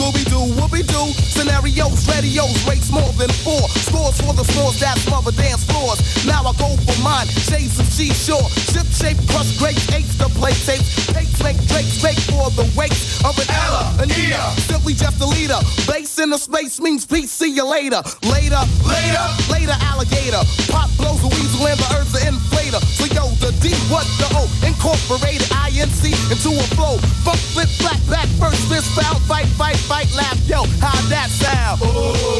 Scooby 0.00 0.24
Doo, 0.24 0.48
Whoopi 0.56 0.80
Doo, 0.88 1.12
scenarios, 1.12 2.08
radios, 2.08 2.56
rates 2.66 2.90
more 2.90 3.12
than 3.20 3.28
four. 3.44 3.68
Scores 3.84 4.18
for 4.20 4.32
the 4.32 4.44
scores 4.44 4.80
that 4.80 4.96
smother 4.98 5.32
dance 5.32 5.64
floors. 5.64 6.00
Now 6.24 6.48
I 6.48 6.52
go 6.56 6.72
for 6.88 6.96
mine, 7.02 7.26
shades 7.28 7.78
of 7.78 7.84
seashore. 7.84 8.48
Ship 8.72 8.86
shape, 8.96 9.20
crush 9.28 9.58
grapes, 9.58 9.84
eights 9.92 10.16
to 10.18 10.28
play 10.40 10.52
tapes. 10.64 11.06
Tapes 11.12 11.42
make 11.42 11.60
Drake's 11.68 12.00
fake 12.00 12.20
for 12.32 12.48
the 12.56 12.64
weight 12.72 12.96
of 13.28 13.36
an 13.36 13.48
Ella, 13.52 13.92
Anita. 14.00 14.79
Simply 14.80 14.96
just 14.96 15.20
a 15.20 15.26
leader. 15.26 15.60
Bass 15.84 16.18
in 16.20 16.30
the 16.30 16.38
space 16.38 16.80
means 16.80 17.04
peace, 17.04 17.30
see 17.30 17.52
you 17.52 17.68
later. 17.68 18.00
Later, 18.24 18.64
later, 18.88 19.24
later, 19.52 19.76
alligator. 19.92 20.40
Pop 20.72 20.88
blows 20.96 21.20
a 21.20 21.28
weasel 21.28 21.68
and 21.68 21.76
the 21.76 21.84
earth's 22.00 22.16
an 22.16 22.32
inflator. 22.32 22.80
So 22.88 23.04
yo, 23.12 23.28
the 23.44 23.52
D, 23.60 23.76
what 23.92 24.08
the 24.16 24.24
O? 24.40 24.48
Incorporated 24.64 25.52
INC 25.52 26.16
into 26.32 26.56
a 26.56 26.64
flow. 26.72 26.96
Funk, 27.20 27.36
flip, 27.52 27.68
flat, 27.76 28.00
back, 28.08 28.24
first, 28.40 28.72
fist, 28.72 28.96
foul, 28.96 29.20
fight, 29.28 29.52
fight, 29.60 29.76
fight, 29.84 30.08
laugh. 30.16 30.40
Yo, 30.48 30.64
how 30.80 30.96
that 31.12 31.28
sound? 31.28 31.84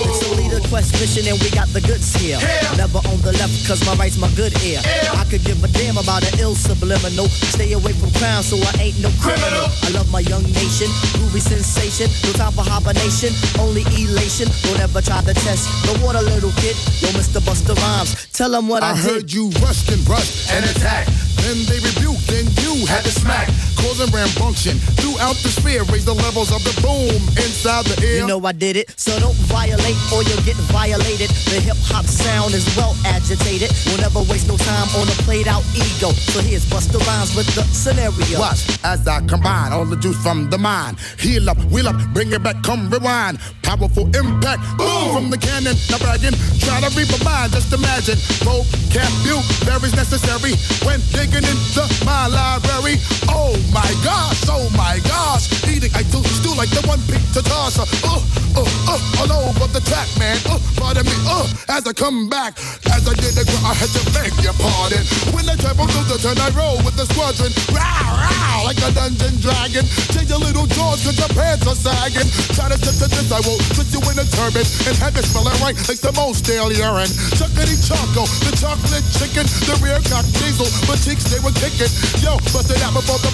It's 0.08 0.24
a 0.24 0.32
leader 0.40 0.64
quest 0.72 0.96
mission 0.96 1.28
and 1.28 1.36
we 1.44 1.50
got 1.50 1.68
the 1.76 1.84
goods 1.84 2.16
here. 2.16 2.40
Never 2.80 3.04
on 3.04 3.20
the 3.20 3.36
left 3.36 3.68
cause 3.68 3.84
my 3.84 3.92
right's 4.00 4.16
my 4.16 4.32
good 4.32 4.56
ear. 4.64 4.80
I 5.12 5.28
could 5.28 5.44
give 5.44 5.60
a 5.60 5.68
damn 5.76 5.98
about 5.98 6.24
an 6.24 6.40
ill 6.40 6.54
subliminal. 6.54 7.28
Stay 7.52 7.76
away 7.76 7.92
from 7.92 8.08
crime 8.16 8.40
so 8.40 8.56
I 8.56 8.88
ain't 8.88 8.98
no 9.04 9.12
criminal. 9.20 9.68
I 9.84 9.92
love 9.92 10.08
my 10.08 10.24
young 10.24 10.46
nation, 10.56 10.88
groovy 11.20 11.44
sensation. 11.44 12.08
No 12.30 12.36
time 12.36 12.52
for 12.52 12.62
hibernation, 12.62 13.34
only 13.58 13.82
elation. 13.98 14.46
Don't 14.62 14.78
ever 14.78 15.02
try 15.02 15.20
to 15.20 15.34
test 15.34 15.66
the 15.82 15.98
water, 16.04 16.20
little 16.22 16.52
kid. 16.62 16.76
Yo, 17.02 17.08
Mr. 17.18 17.40
Busta 17.40 17.74
Rhymes, 17.74 18.28
tell 18.32 18.50
them 18.50 18.68
what 18.68 18.84
I, 18.84 18.92
I 18.92 18.94
did. 18.94 19.02
heard 19.02 19.32
you 19.32 19.48
rushed 19.58 19.90
and 19.90 20.08
rushed 20.08 20.48
and 20.52 20.64
attacked. 20.64 21.10
Then 21.42 21.64
they 21.66 21.80
rebuked, 21.80 22.26
then 22.28 22.46
you 22.62 22.86
had 22.86 23.04
to 23.04 23.10
smack. 23.10 23.48
Causing 23.80 24.12
rambunction 24.12 24.76
throughout 25.00 25.36
the 25.40 25.48
sphere. 25.48 25.84
Raise 25.84 26.04
the 26.04 26.14
levels 26.14 26.52
of 26.52 26.62
the 26.64 26.74
boom 26.84 27.16
inside 27.40 27.86
the 27.86 27.96
ear. 28.04 28.20
You 28.20 28.26
know 28.26 28.44
I 28.44 28.52
did 28.52 28.76
it, 28.76 28.92
so 28.96 29.18
don't 29.18 29.36
violate 29.48 29.96
or 30.12 30.22
you'll 30.22 30.44
get 30.44 30.56
violated. 30.68 31.30
The 31.48 31.60
hip 31.60 31.80
hop 31.88 32.04
sound 32.04 32.52
is 32.52 32.64
well 32.76 32.94
agitated. 33.06 33.72
We'll 33.86 34.04
never 34.04 34.20
waste 34.28 34.48
no 34.48 34.56
time 34.56 34.88
on 35.00 35.08
a 35.08 35.16
played 35.24 35.48
out 35.48 35.64
ego. 35.72 36.12
So 36.12 36.40
here's 36.40 36.66
Busta 36.66 37.00
Rhymes 37.06 37.34
with 37.34 37.48
the 37.54 37.64
scenario. 37.72 38.38
Watch 38.38 38.78
as 38.84 39.06
I 39.08 39.24
combine 39.26 39.72
all 39.72 39.86
the 39.86 39.96
juice 39.96 40.20
from 40.22 40.50
the 40.50 40.58
mind. 40.58 40.98
Heal 41.18 41.48
up, 41.48 41.58
wheel 41.72 41.88
up, 41.88 41.96
bring 42.12 42.32
it 42.32 42.42
back, 42.42 42.62
come 42.62 42.90
rewind. 42.90 43.38
Powerful 43.62 44.06
impact, 44.14 44.60
boom 44.76 45.14
from 45.14 45.30
the 45.30 45.38
cannon. 45.38 45.76
Now 45.88 45.98
bragging, 45.98 46.36
try 46.60 46.80
to 46.84 46.90
reap 46.96 47.08
a 47.16 47.24
mind, 47.24 47.52
just 47.52 47.72
imagine. 47.72 48.18
Vocabulary 48.44 49.88
is 49.88 49.96
necessary 49.96 50.54
when 50.84 51.00
digging 51.30 51.48
into 51.48 51.86
my 52.04 52.26
library. 52.26 52.98
Oh 53.28 53.54
my 53.72 53.86
gosh, 54.02 54.42
oh 54.48 54.68
my 54.76 54.98
gosh. 55.06 55.46
Eating, 55.68 55.90
I 55.94 56.02
do 56.10 56.22
stew 56.24 56.54
like 56.56 56.70
the 56.70 56.82
one 56.86 57.00
pick 57.06 57.22
to 57.34 57.42
toss. 57.42 57.78
Uh, 57.78 57.86
uh, 58.10 58.66
uh, 58.90 59.20
all 59.20 59.32
over 59.46 59.66
the 59.70 59.80
track, 59.86 60.08
man. 60.18 60.36
Uh, 60.46 60.58
pardon 60.76 61.06
me, 61.06 61.14
uh, 61.26 61.46
as 61.68 61.86
I 61.86 61.92
come 61.92 62.28
back. 62.28 62.58
As 62.90 63.06
I 63.06 63.14
did 63.14 63.34
the 63.34 63.44
I 63.62 63.74
had 63.74 63.90
to 63.94 64.02
beg 64.12 64.32
your 64.42 64.54
pardon. 64.58 65.02
When 65.34 65.48
I 65.48 65.54
travel 65.56 65.86
through 65.86 66.10
the 66.10 66.18
turn, 66.18 66.38
I 66.38 66.50
roll 66.50 66.78
with 66.82 66.96
the 66.96 67.06
squadron. 67.06 67.52
Row, 67.70 67.78
row, 67.78 68.66
like 68.66 68.80
a 68.82 68.90
dungeon 68.90 69.38
dragon. 69.40 69.86
Take 70.10 70.28
your 70.28 70.42
little 70.42 70.66
jaws, 70.66 71.04
cause 71.06 71.18
your 71.18 71.30
pants 71.30 71.66
are 71.66 71.78
sagging. 71.78 72.26
Try 72.56 72.68
to 72.74 72.78
tip 72.78 72.96
to 72.98 73.08
I 73.30 73.38
will 73.46 73.62
put 73.78 73.86
you 73.94 74.02
in 74.10 74.18
a 74.18 74.26
turban 74.34 74.66
and 74.90 74.94
have 74.98 75.14
it 75.14 75.22
smelling 75.22 75.54
right 75.62 75.78
like 75.86 76.02
Simone 76.02 76.34
stale 76.34 76.74
urine. 76.74 77.10
Chuckity 77.38 77.78
choco, 77.78 78.26
the 78.42 78.50
chocolate 78.58 79.06
chicken, 79.14 79.46
the 79.70 79.78
rear 79.78 80.02
cock 80.10 80.26
diesel, 80.42 80.66
but 80.90 80.98
cheeks 81.20 81.30
they 81.30 81.40
were 81.40 81.52
kicking. 81.52 81.90
Yo, 82.22 82.36
bust 82.52 82.70
it 82.70 82.82
out 82.82 82.94
before 82.94 83.18
the 83.18 83.29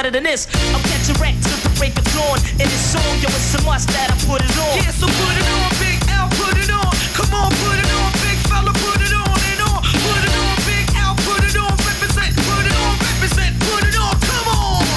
better 0.00 0.10
than 0.10 0.24
this. 0.24 0.48
I'm 0.72 0.80
catching 0.88 1.12
wreck 1.20 1.36
till 1.44 1.60
the 1.60 1.68
break 1.76 1.92
of 1.92 2.04
dawn. 2.16 2.40
And 2.56 2.64
this 2.72 2.84
song, 2.88 3.04
yo, 3.20 3.28
it's 3.28 3.52
a 3.52 3.60
must 3.68 3.84
that 3.92 4.08
I 4.08 4.16
put 4.24 4.40
it 4.40 4.56
on. 4.56 4.80
Yeah, 4.80 4.96
so 4.96 5.04
put 5.04 5.36
it 5.36 5.44
on, 5.44 5.68
Big 5.76 6.00
L, 6.08 6.24
put 6.40 6.56
it 6.56 6.72
on. 6.72 6.88
Come 7.12 7.36
on, 7.36 7.52
put 7.60 7.76
it 7.76 7.84
on, 7.84 8.08
big 8.24 8.40
fella, 8.48 8.72
put 8.80 8.96
it 8.96 9.12
on 9.12 9.28
and 9.28 9.60
on. 9.60 9.84
Put 9.84 10.24
it 10.24 10.32
on, 10.40 10.56
Big 10.64 10.88
L, 10.96 11.12
put 11.20 11.44
it 11.44 11.52
on, 11.52 11.76
represent, 11.84 12.32
put 12.32 12.64
it 12.64 12.76
on, 12.80 12.96
represent, 12.96 13.52
put 13.60 13.84
it 13.84 13.96
on, 14.00 14.16
come 14.24 14.48
on. 14.56 14.88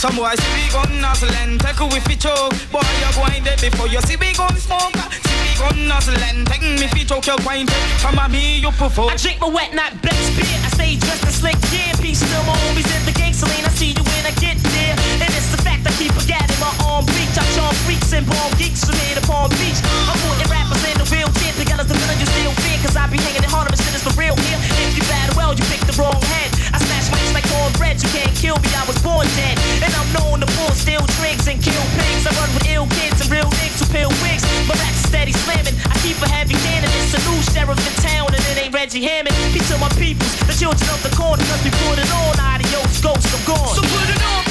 Some 0.00 0.16
boys 0.16 0.40
see 0.40 0.48
we 0.56 0.64
gun 0.72 0.96
and 0.96 1.60
take 1.60 1.76
a 1.76 1.86
whiffy 1.92 2.16
choke. 2.16 2.56
Boy, 2.72 2.80
you're 3.04 3.12
going 3.20 3.44
dead 3.44 3.60
before 3.60 3.86
you 3.86 4.00
see 4.00 4.16
we 4.16 4.32
gun 4.32 4.56
smoke. 4.56 4.96
See 5.62 5.68
we 5.68 5.74
gun 5.74 5.88
nozzle 5.88 6.18
and 6.18 6.46
take 6.46 6.62
me 6.62 6.86
fi 6.88 7.04
choke 7.04 7.26
your 7.26 7.38
grind. 7.38 7.70
Come 8.02 8.18
on 8.18 8.32
me, 8.32 8.58
you 8.58 8.70
perform. 8.72 9.10
I 9.10 9.16
drink 9.16 9.40
my 9.40 9.48
wet, 9.48 9.74
not 9.74 9.94
best 10.02 10.34
beer. 10.34 10.58
I 10.64 10.68
stay 10.74 10.96
dressed 10.96 11.22
in 11.22 11.30
slick 11.30 11.58
gear. 11.70 11.94
Peace 12.02 12.20
to 12.20 12.26
my 12.42 12.56
homies 12.66 12.90
in 12.90 13.02
the 13.06 13.12
gangster 13.12 13.46
lane. 13.46 13.64
I 13.64 13.70
see 13.70 13.94
you 13.94 14.02
when 14.02 14.26
I 14.26 14.34
get 14.42 14.58
there. 14.74 14.94
And 15.22 15.30
it's 15.30 15.50
the 15.54 15.62
fact 15.62 15.86
I 15.86 15.92
keep 15.98 16.12
forgetting 16.12 16.58
my 16.58 16.72
arm 16.86 17.06
reach. 17.14 17.36
I 17.38 17.46
charm 17.54 17.74
freaks 17.86 18.12
and 18.12 18.26
bomb 18.26 18.52
geeks 18.58 18.84
from 18.84 18.98
here 19.06 19.14
to 19.14 19.24
Palm 19.26 19.50
Beach. 19.62 19.78
I'm 20.10 20.18
putting 20.26 20.50
rappers 20.50 20.82
in 20.82 20.98
the 20.98 21.06
wheelchair. 21.06 21.52
Together 21.54 21.84
the 21.84 21.94
villain 21.94 22.18
you 22.18 22.26
still 22.26 22.54
fear. 22.66 22.78
Cause 22.82 22.96
I 22.96 23.06
be 23.06 23.18
hanging 23.22 23.44
in 23.44 23.50
Harlem 23.50 23.70
and 23.70 23.80
shit 23.80 23.94
is 23.94 24.02
for 24.02 24.14
real 24.18 24.34
here. 24.34 24.58
If 24.82 24.98
you 24.98 25.04
battle 25.06 25.36
well, 25.36 25.54
you 25.54 25.64
pick 25.70 25.82
the 25.86 25.94
wrong 25.94 26.20
head. 26.34 26.51
Cornbread. 27.52 28.00
You 28.02 28.08
can't 28.10 28.34
kill 28.34 28.56
me, 28.64 28.70
I 28.72 28.84
was 28.88 28.96
born 29.04 29.28
dead. 29.36 29.60
And 29.84 29.92
I'm 29.92 30.08
known 30.16 30.40
to 30.40 30.48
pull 30.56 30.72
steel 30.72 31.04
tricks 31.20 31.46
and 31.46 31.60
kill 31.60 31.84
pigs. 32.00 32.24
I 32.24 32.32
run 32.40 32.50
with 32.56 32.66
ill 32.72 32.88
kids 32.96 33.20
and 33.20 33.28
real 33.28 33.48
niggas 33.60 33.84
who 33.84 33.86
peel 33.92 34.12
wigs. 34.24 34.42
My 34.68 34.74
rap's 34.80 35.04
steady 35.04 35.32
slamming. 35.44 35.76
I 35.88 35.94
keep 36.00 36.16
a 36.24 36.28
heavy 36.28 36.56
cannon. 36.64 36.90
It's 36.98 37.12
a 37.12 37.20
new 37.28 37.38
sheriff 37.52 37.78
in 37.78 37.94
town 38.00 38.32
and 38.32 38.42
it 38.50 38.56
ain't 38.56 38.74
Reggie 38.74 39.04
Hammond. 39.04 39.36
Peace 39.52 39.68
to 39.68 39.76
my 39.78 39.92
peoples, 40.00 40.32
the 40.48 40.56
children 40.56 40.88
of 40.90 41.00
the 41.04 41.12
corner. 41.14 41.44
Cause 41.50 41.62
we 41.64 41.70
put 41.84 41.98
it 42.00 42.10
on. 42.10 42.32
Adios, 42.40 43.00
ghost, 43.04 43.28
I'm 43.36 43.42
gone. 43.44 43.76
So 43.76 43.82
put 43.82 44.08
it 44.08 44.22
on, 44.22 44.41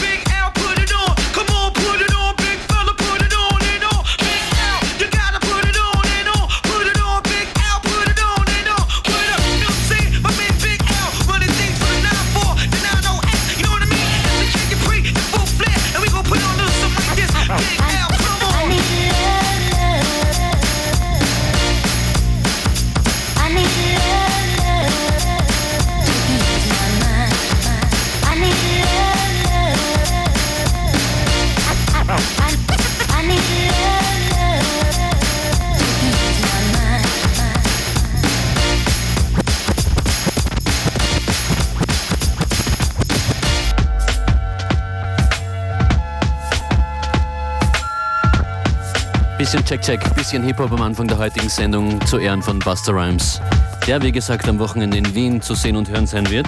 Bisschen 49.51 49.65
Check-Check, 49.65 50.15
bisschen 50.15 50.43
Hip-Hop 50.43 50.71
am 50.71 50.81
Anfang 50.81 51.09
der 51.09 51.17
heutigen 51.17 51.49
Sendung 51.49 51.99
zu 52.05 52.17
Ehren 52.19 52.41
von 52.41 52.57
Buster 52.59 52.93
Rhymes, 52.93 53.41
der 53.85 54.01
wie 54.01 54.09
gesagt 54.13 54.47
am 54.47 54.57
Wochenende 54.59 54.95
in 54.95 55.13
Wien 55.13 55.41
zu 55.41 55.55
sehen 55.55 55.75
und 55.75 55.89
hören 55.89 56.07
sein 56.07 56.29
wird. 56.31 56.47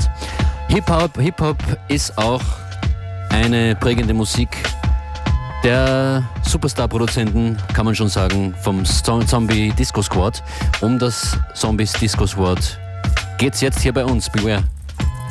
Hip-Hop 0.69 1.17
Hip 1.19 1.37
-Hop 1.41 1.57
ist 1.89 2.17
auch 2.17 2.39
eine 3.29 3.75
prägende 3.75 4.13
Musik 4.13 4.47
der 5.65 6.23
Superstar-Produzenten, 6.43 7.57
kann 7.73 7.83
man 7.83 7.93
schon 7.93 8.07
sagen, 8.07 8.55
vom 8.61 8.85
Zo- 8.85 9.21
Zombie 9.25 9.73
Disco 9.77 10.01
Squad. 10.01 10.41
Um 10.79 10.97
das 10.97 11.37
Zombies 11.55 11.91
Disco 11.91 12.25
Squad 12.25 12.79
geht's 13.37 13.59
jetzt 13.59 13.81
hier 13.81 13.91
bei 13.91 14.05
uns. 14.05 14.29
Beware. 14.29 14.63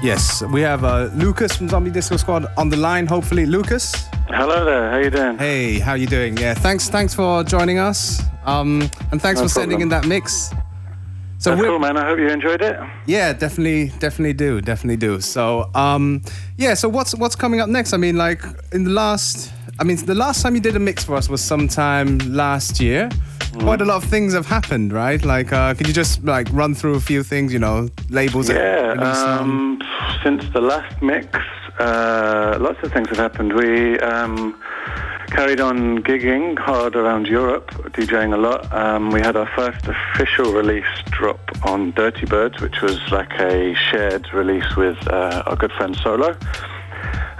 Yes, 0.02 0.44
we 0.50 0.68
have 0.68 0.84
uh, 0.84 1.08
Lucas 1.18 1.56
from 1.56 1.70
Zombie 1.70 1.90
Disco 1.90 2.18
Squad 2.18 2.46
on 2.56 2.70
the 2.70 2.76
line. 2.76 3.08
Hopefully, 3.08 3.46
Lucas. 3.46 4.10
Hello 4.32 4.64
there. 4.64 4.90
How 4.90 4.96
you 4.96 5.10
doing? 5.10 5.38
Hey, 5.38 5.78
how 5.78 5.94
you 5.94 6.06
doing? 6.06 6.36
Yeah, 6.36 6.54
thanks. 6.54 6.88
Thanks 6.88 7.14
for 7.14 7.44
joining 7.44 7.78
us, 7.78 8.22
um, 8.44 8.88
and 9.10 9.20
thanks 9.20 9.40
No 9.40 9.44
for 9.44 9.48
sending 9.48 9.80
in 9.80 9.88
that 9.90 10.06
mix. 10.06 10.50
So 11.38 11.50
That's 11.50 11.62
cool, 11.66 11.78
man. 11.78 11.96
I 11.96 12.06
hope 12.06 12.18
you 12.18 12.28
enjoyed 12.28 12.62
it. 12.62 12.78
Yeah, 13.06 13.32
definitely, 13.32 13.88
definitely 13.98 14.32
do, 14.32 14.60
definitely 14.60 14.96
do. 14.96 15.20
So, 15.20 15.70
um, 15.74 16.22
yeah. 16.56 16.74
So 16.74 16.88
what's 16.88 17.14
what's 17.14 17.36
coming 17.36 17.60
up 17.60 17.68
next? 17.68 17.92
I 17.92 17.96
mean, 17.98 18.16
like 18.16 18.42
in 18.72 18.84
the 18.84 18.90
last 18.90 19.52
I 19.78 19.84
mean, 19.84 19.96
the 19.96 20.14
last 20.14 20.42
time 20.42 20.54
you 20.54 20.60
did 20.60 20.76
a 20.76 20.78
mix 20.78 21.04
for 21.04 21.16
us 21.16 21.28
was 21.28 21.42
sometime 21.42 22.18
last 22.18 22.80
year. 22.80 23.08
Quite 23.58 23.82
a 23.82 23.84
lot 23.84 24.02
of 24.02 24.04
things 24.04 24.32
have 24.32 24.46
happened, 24.46 24.92
right? 24.92 25.22
Like, 25.24 25.52
uh, 25.52 25.74
can 25.74 25.86
you 25.86 25.92
just 25.92 26.24
like 26.24 26.48
run 26.52 26.74
through 26.74 26.94
a 26.94 27.00
few 27.00 27.22
things? 27.22 27.52
You 27.52 27.58
know, 27.58 27.88
labels. 28.08 28.48
Yeah, 28.48 28.94
um, 28.98 29.82
since 30.22 30.44
the 30.54 30.60
last 30.60 31.02
mix, 31.02 31.38
uh, 31.78 32.58
lots 32.60 32.82
of 32.82 32.92
things 32.92 33.08
have 33.08 33.18
happened. 33.18 33.52
We 33.52 33.98
um, 34.00 34.60
carried 35.28 35.60
on 35.60 36.02
gigging 36.02 36.58
hard 36.58 36.94
around 36.94 37.26
Europe, 37.26 37.70
DJing 37.94 38.34
a 38.34 38.36
lot. 38.36 38.70
Um, 38.72 39.10
we 39.10 39.20
had 39.20 39.36
our 39.36 39.50
first 39.56 39.86
official 39.86 40.52
release 40.52 40.84
drop 41.06 41.40
on 41.64 41.92
Dirty 41.92 42.26
Birds, 42.26 42.60
which 42.60 42.82
was 42.82 42.98
like 43.10 43.32
a 43.40 43.74
shared 43.74 44.32
release 44.34 44.76
with 44.76 44.98
uh, 45.08 45.42
our 45.46 45.56
good 45.56 45.72
friend 45.72 45.96
Solo. 45.96 46.36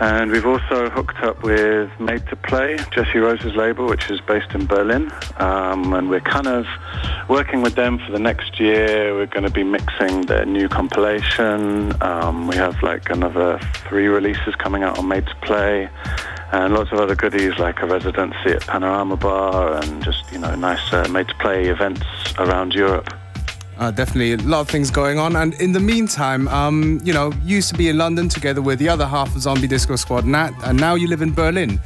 And 0.01 0.33
we've 0.33 0.47
also 0.47 0.91
hooked 0.91 1.19
up 1.19 1.43
with 1.43 1.91
Made 2.01 2.27
to 2.29 2.37
Play, 2.37 2.79
Jesse 2.91 3.19
Rose's 3.19 3.55
label, 3.55 3.87
which 3.87 4.11
is 4.11 4.21
based 4.21 4.53
in 4.53 4.67
Berlin. 4.67 5.13
Um, 5.37 5.93
and 5.93 6.09
we're 6.09 6.21
kind 6.21 6.49
of 6.49 6.67
working 7.29 7.63
with 7.63 7.75
them 7.75 7.99
for 7.99 8.13
the 8.13 8.19
next 8.19 8.59
year. 8.59 9.15
We're 9.15 9.27
going 9.27 9.45
to 9.45 9.51
be 9.51 9.65
mixing 9.65 10.23
their 10.23 10.45
new 10.45 10.69
compilation. 10.69 11.93
Um, 12.03 12.49
we 12.49 12.57
have 12.57 12.83
like 12.83 13.11
another 13.11 13.59
three 13.89 14.07
releases 14.07 14.55
coming 14.57 14.83
out 14.83 14.99
on 14.99 15.09
Made 15.09 15.27
to 15.27 15.35
Play. 15.37 15.89
And 16.53 16.75
lots 16.75 16.93
of 16.93 16.99
other 16.99 17.15
goodies 17.15 17.59
like 17.59 17.81
a 17.81 17.87
residency 17.87 18.51
at 18.51 18.67
Panorama 18.67 19.17
Bar 19.17 19.83
and 19.83 20.05
just, 20.05 20.31
you 20.33 20.39
know, 20.39 20.55
nice 20.55 20.93
uh, 20.93 21.09
Made 21.09 21.29
to 21.29 21.35
Play 21.37 21.69
events 21.69 22.05
around 22.39 22.75
Europe. 22.75 23.09
Uh, 23.79 23.91
definitely 23.91 24.35
a 24.35 24.37
lot 24.37 24.61
of 24.61 24.69
things 24.69 24.91
going 24.91 25.19
on. 25.19 25.35
And 25.35 25.55
in 25.55 25.73
the 25.73 25.81
meantime, 25.81 26.47
um, 26.49 27.01
you 27.03 27.13
know, 27.13 27.33
you 27.43 27.57
used 27.57 27.71
to 27.71 27.77
be 27.77 27.89
in 27.89 27.97
London 27.99 28.29
together 28.29 28.61
with 28.61 28.79
the 28.79 28.89
other 28.89 29.07
half 29.07 29.35
of 29.35 29.41
Zombie 29.41 29.67
Disco 29.67 29.97
Squad, 29.97 30.27
Nat, 30.27 30.53
and 30.65 30.79
now 30.79 30.95
you 30.95 31.09
live 31.09 31.23
in 31.23 31.33
Berlin. 31.33 31.81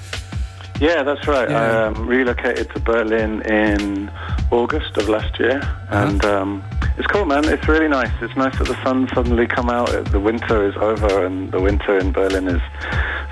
Yeah, 0.80 1.02
that's 1.02 1.26
right. 1.26 1.48
Yeah. 1.48 1.60
I 1.60 1.86
um, 1.86 2.06
relocated 2.06 2.70
to 2.74 2.80
Berlin 2.80 3.42
in 3.42 4.10
August 4.50 4.96
of 4.98 5.08
last 5.08 5.38
year, 5.38 5.60
and 5.88 6.22
um, 6.24 6.62
it's 6.98 7.06
cool, 7.06 7.24
man. 7.24 7.46
It's 7.46 7.66
really 7.66 7.88
nice. 7.88 8.12
It's 8.20 8.36
nice 8.36 8.58
that 8.58 8.68
the 8.68 8.82
sun 8.84 9.08
suddenly 9.14 9.46
come 9.46 9.70
out. 9.70 9.88
The 10.10 10.20
winter 10.20 10.68
is 10.68 10.76
over, 10.76 11.24
and 11.24 11.50
the 11.50 11.60
winter 11.60 11.98
in 11.98 12.12
Berlin 12.12 12.46
is 12.48 12.60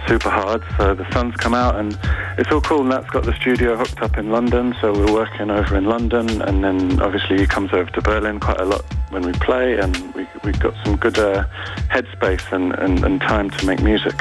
super 0.08 0.30
hard. 0.30 0.62
So 0.78 0.94
the 0.94 1.10
sun's 1.12 1.34
come 1.36 1.54
out, 1.54 1.76
and 1.76 1.98
it's 2.38 2.50
all 2.50 2.62
cool. 2.62 2.80
And 2.80 2.88
Nat's 2.88 3.10
got 3.10 3.24
the 3.24 3.34
studio 3.34 3.76
hooked 3.76 4.00
up 4.00 4.16
in 4.16 4.30
London, 4.30 4.74
so 4.80 4.92
we're 4.92 5.12
working 5.12 5.50
over 5.50 5.76
in 5.76 5.84
London, 5.84 6.40
and 6.40 6.64
then 6.64 7.00
obviously 7.02 7.38
he 7.38 7.46
comes 7.46 7.74
over 7.74 7.90
to 7.90 8.00
Berlin 8.00 8.40
quite 8.40 8.60
a 8.60 8.64
lot 8.64 8.84
when 9.10 9.22
we 9.22 9.32
play, 9.32 9.78
and 9.78 10.14
we 10.14 10.26
we've 10.44 10.60
got 10.60 10.74
some 10.84 10.96
good 10.96 11.18
uh, 11.18 11.44
headspace 11.90 12.52
and, 12.52 12.72
and, 12.74 13.04
and 13.04 13.20
time 13.20 13.50
to 13.50 13.66
make 13.66 13.82
music. 13.82 14.14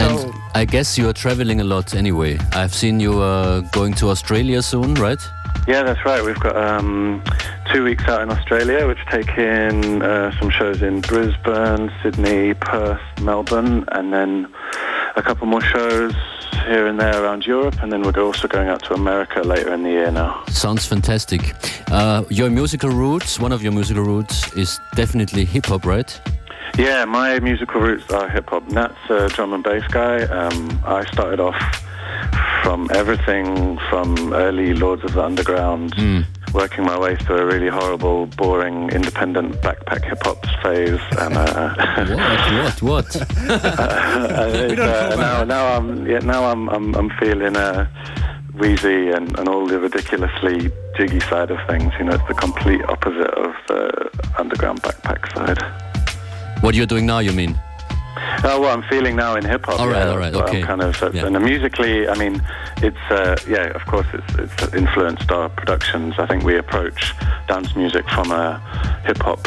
And 0.00 0.32
I 0.54 0.64
guess 0.64 0.98
you 0.98 1.08
are 1.08 1.12
traveling 1.12 1.60
a 1.60 1.64
lot 1.64 1.94
anyway. 1.94 2.38
I've 2.52 2.74
seen 2.74 3.00
you 3.00 3.20
uh, 3.20 3.60
going 3.72 3.94
to 3.94 4.10
Australia 4.10 4.62
soon, 4.62 4.94
right? 4.94 5.20
Yeah, 5.68 5.82
that's 5.84 6.04
right. 6.04 6.24
We've 6.24 6.40
got 6.40 6.56
um, 6.56 7.22
two 7.72 7.84
weeks 7.84 8.04
out 8.04 8.22
in 8.22 8.30
Australia, 8.30 8.86
which 8.86 8.98
take 9.10 9.38
in 9.38 10.02
uh, 10.02 10.36
some 10.38 10.50
shows 10.50 10.82
in 10.82 11.00
Brisbane, 11.00 11.92
Sydney, 12.02 12.54
Perth, 12.54 13.00
Melbourne, 13.20 13.84
and 13.92 14.12
then 14.12 14.52
a 15.14 15.22
couple 15.22 15.46
more 15.46 15.60
shows 15.60 16.14
here 16.66 16.86
and 16.86 16.98
there 16.98 17.22
around 17.22 17.46
Europe. 17.46 17.82
And 17.82 17.92
then 17.92 18.02
we're 18.02 18.20
also 18.20 18.48
going 18.48 18.68
out 18.68 18.82
to 18.84 18.94
America 18.94 19.40
later 19.42 19.72
in 19.72 19.82
the 19.84 19.90
year 19.90 20.10
now. 20.10 20.44
Sounds 20.48 20.84
fantastic. 20.84 21.54
Uh, 21.90 22.24
your 22.28 22.50
musical 22.50 22.90
roots, 22.90 23.38
one 23.38 23.52
of 23.52 23.62
your 23.62 23.72
musical 23.72 24.02
roots 24.02 24.52
is 24.54 24.80
definitely 24.94 25.44
hip 25.44 25.66
hop, 25.66 25.84
right? 25.84 26.20
Yeah, 26.78 27.04
my 27.04 27.38
musical 27.40 27.80
roots 27.80 28.10
are 28.10 28.28
hip 28.28 28.48
hop. 28.50 28.66
Nat's 28.68 28.94
a 29.10 29.28
drum 29.28 29.52
and 29.52 29.62
bass 29.62 29.86
guy. 29.88 30.22
Um, 30.22 30.80
I 30.84 31.04
started 31.12 31.38
off 31.38 31.54
from 32.62 32.88
everything 32.94 33.78
from 33.90 34.32
early 34.32 34.72
Lords 34.74 35.04
of 35.04 35.12
the 35.12 35.22
Underground, 35.22 35.94
working 36.54 36.84
my 36.84 36.98
way 36.98 37.16
through 37.16 37.38
a 37.38 37.46
really 37.46 37.68
horrible, 37.68 38.26
boring, 38.26 38.88
independent 38.90 39.54
backpack 39.56 40.04
hip 40.04 40.22
hop 40.22 40.44
phase, 40.62 41.00
and 41.18 41.36
uh, 41.36 41.74
what, 42.64 42.82
what, 42.82 42.82
what? 42.82 43.16
uh, 43.50 44.48
it's, 44.50 44.80
uh, 44.80 45.16
now, 45.18 45.44
now 45.44 45.76
I'm, 45.76 46.06
yeah, 46.06 46.20
now 46.20 46.44
I'm, 46.44 46.68
I'm, 46.70 46.94
I'm 46.94 47.10
feeling 47.18 47.56
uh, 47.56 47.86
Weezy 48.54 49.14
and, 49.14 49.38
and 49.38 49.48
all 49.48 49.66
the 49.66 49.78
ridiculously 49.78 50.70
jiggy 50.96 51.20
side 51.20 51.50
of 51.50 51.58
things. 51.66 51.92
You 51.98 52.04
know, 52.04 52.14
it's 52.14 52.28
the 52.28 52.34
complete 52.34 52.82
opposite 52.84 53.34
of 53.34 53.54
the 53.68 54.32
underground 54.38 54.82
backpack 54.82 55.32
side. 55.34 55.91
What 56.62 56.76
you're 56.76 56.86
doing 56.86 57.06
now, 57.06 57.18
you 57.18 57.32
mean? 57.32 57.60
Oh, 58.44 58.60
what 58.60 58.70
I'm 58.70 58.84
feeling 58.88 59.16
now 59.16 59.34
in 59.34 59.44
hip 59.44 59.64
hop. 59.66 59.80
All 59.80 59.88
right, 59.88 60.04
yeah, 60.04 60.10
all 60.10 60.16
right, 60.18 60.32
what 60.32 60.44
I'm 60.48 60.56
okay. 60.56 60.62
kind 60.62 60.80
of, 60.80 61.14
Yeah. 61.14 61.26
and 61.26 61.44
musically, 61.44 62.08
I 62.08 62.14
mean, 62.16 62.40
it's 62.76 62.96
uh, 63.10 63.36
yeah, 63.48 63.66
of 63.74 63.84
course, 63.86 64.06
it's 64.12 64.34
it's 64.62 64.74
influenced 64.74 65.30
our 65.32 65.48
productions. 65.48 66.14
I 66.18 66.26
think 66.26 66.44
we 66.44 66.56
approach 66.56 67.14
dance 67.48 67.74
music 67.74 68.08
from 68.08 68.30
a 68.30 68.60
hip 69.04 69.18
hop 69.18 69.46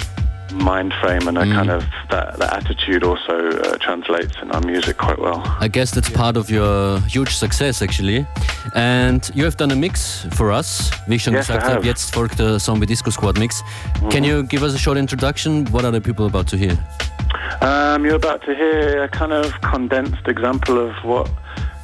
mind 0.55 0.93
frame, 1.01 1.27
and 1.27 1.37
a 1.37 1.41
Mm. 1.45 1.53
kind 1.53 1.69
of 1.69 1.83
that, 2.09 2.37
that 2.39 2.53
attitude 2.53 3.03
also 3.03 3.33
uh, 3.33 3.77
translates 3.79 4.35
in 4.41 4.51
our 4.51 4.61
music 4.65 4.97
quite 4.97 5.19
well. 5.19 5.43
I 5.59 5.67
guess 5.67 5.91
that's 5.91 6.09
part 6.09 6.37
of 6.37 6.49
your 6.49 6.99
huge 7.07 7.29
success, 7.35 7.81
actually. 7.81 8.25
And 8.73 9.29
you 9.35 9.43
have 9.45 9.57
done 9.57 9.71
a 9.71 9.75
mix 9.75 10.25
for 10.35 10.51
us. 10.51 10.89
Wie 11.07 11.15
ich 11.15 11.23
schon 11.23 11.33
Yes, 11.33 11.47
gesagt 11.47 11.67
habe, 11.67 11.85
jetzt 11.85 12.13
folgt 12.13 12.39
der 12.39 12.59
Zombie 12.59 12.85
Disco 12.87 13.11
Squad 13.11 13.37
Mix. 13.37 13.63
Can 14.09 14.23
Mhm. 14.23 14.27
you 14.27 14.43
give 14.43 14.63
us 14.63 14.73
a 14.73 14.77
short 14.79 14.97
introduction? 14.97 15.65
What 15.71 15.83
are 15.83 15.91
the 15.91 16.01
people 16.01 16.25
about 16.25 16.47
to 16.49 16.57
hear? 16.57 16.77
Um, 17.61 18.03
you're 18.05 18.15
about 18.15 18.41
to 18.45 18.53
hear 18.53 19.03
a 19.03 19.07
kind 19.07 19.31
of 19.33 19.53
condensed 19.61 20.27
example 20.27 20.77
of 20.79 20.93
what 21.03 21.29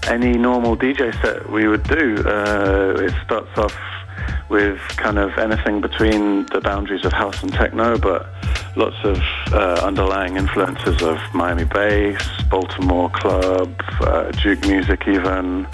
any 0.09 0.37
normal 0.37 0.75
DJ 0.75 1.11
set 1.21 1.47
we 1.49 1.67
would 1.67 1.83
do. 1.87 2.15
Uh, 2.25 3.03
it 3.05 3.13
starts 3.23 3.55
off 3.57 3.73
with 4.49 4.79
kind 4.97 5.17
of 5.17 5.37
anything 5.37 5.81
between 5.81 6.45
the 6.47 6.61
boundaries 6.61 7.05
of 7.05 7.13
house 7.13 7.41
and 7.43 7.51
techno, 7.53 7.97
but 7.97 8.27
lots 8.75 8.97
of 9.03 9.19
uh, 9.53 9.81
underlying 9.83 10.37
influences 10.37 11.01
of 11.01 11.19
Miami 11.33 11.65
bass, 11.65 12.21
Baltimore 12.49 13.09
club, 13.09 13.73
uh, 14.01 14.31
juke 14.33 14.61
music, 14.67 15.07
even 15.07 15.67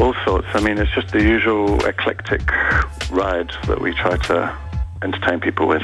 all 0.00 0.14
sorts. 0.24 0.46
I 0.54 0.60
mean, 0.60 0.78
it's 0.78 0.92
just 0.94 1.08
the 1.12 1.22
usual 1.22 1.84
eclectic 1.86 2.42
ride 3.10 3.52
that 3.66 3.80
we 3.80 3.92
try 3.94 4.16
to 4.16 4.56
entertain 5.02 5.40
people 5.40 5.66
with. 5.66 5.82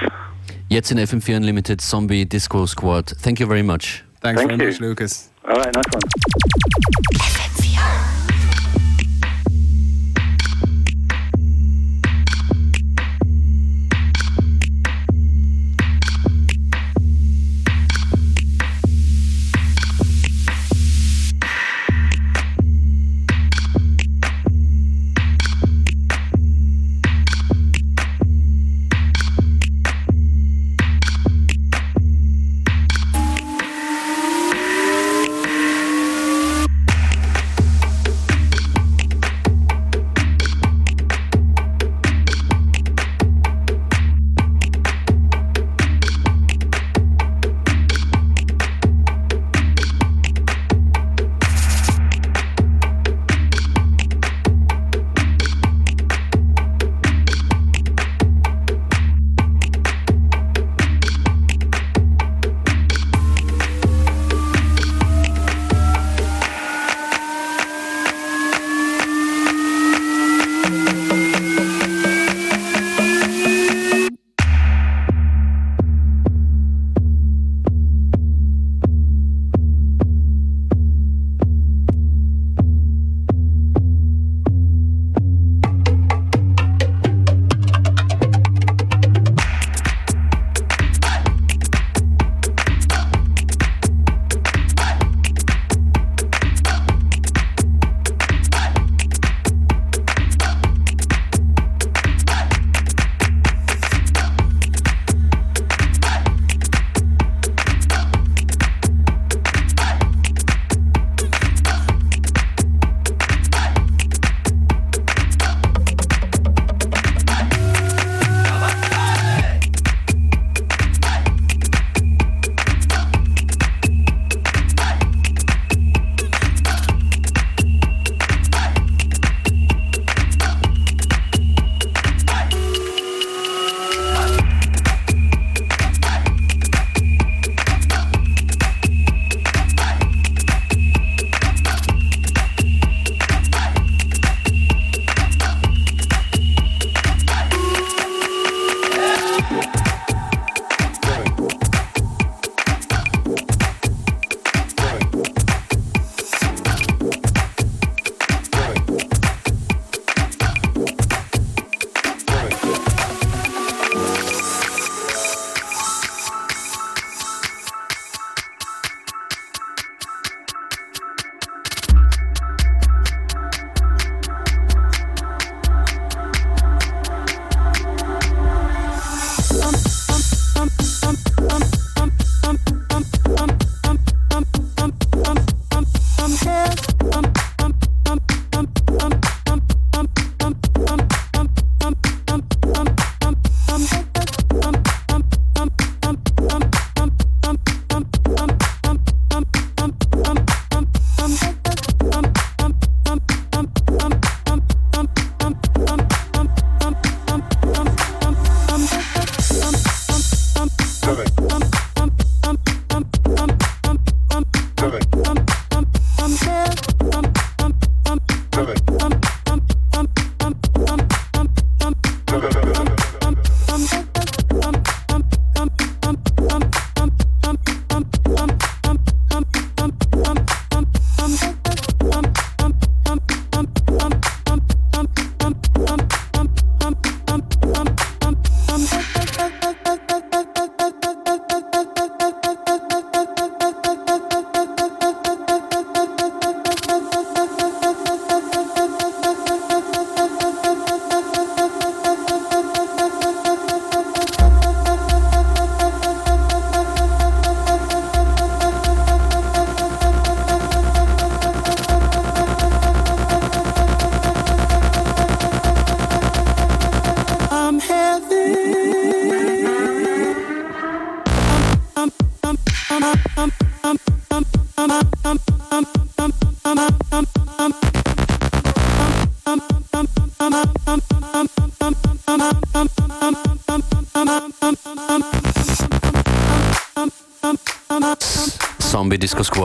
Jetzt 0.70 0.92
in 0.92 0.98
FM4 0.98 1.36
Unlimited 1.36 1.80
Zombie 1.80 2.24
Disco 2.24 2.66
Squad. 2.66 3.06
Thank 3.06 3.40
you 3.40 3.46
very 3.46 3.62
much. 3.62 4.04
Thanks 4.20 4.40
Thank 4.40 4.50
very 4.52 4.64
you. 4.64 4.72
much, 4.72 4.80
Lucas. 4.80 5.30
All 5.44 5.56
right, 5.56 5.74
nice 5.74 5.84
one. 5.92 7.47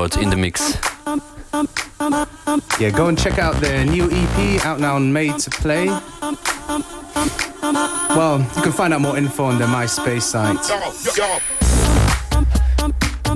Squad 0.03 0.21
in 0.21 0.29
the 0.29 0.35
mix. 0.35 0.77
Yeah, 2.79 2.89
go 2.89 3.07
and 3.07 3.17
check 3.17 3.39
out 3.39 3.55
their 3.61 3.85
new 3.85 4.09
EP 4.11 4.65
out 4.65 4.79
now 4.79 4.95
on 4.95 5.13
Made 5.13 5.39
to 5.39 5.49
Play. 5.49 5.87
Well, 8.09 8.39
you 8.55 8.61
can 8.61 8.71
find 8.73 8.93
out 8.93 9.01
more 9.01 9.17
info 9.17 9.45
on 9.45 9.57
their 9.59 9.67
MySpace 9.67 10.23
site. 10.23 10.59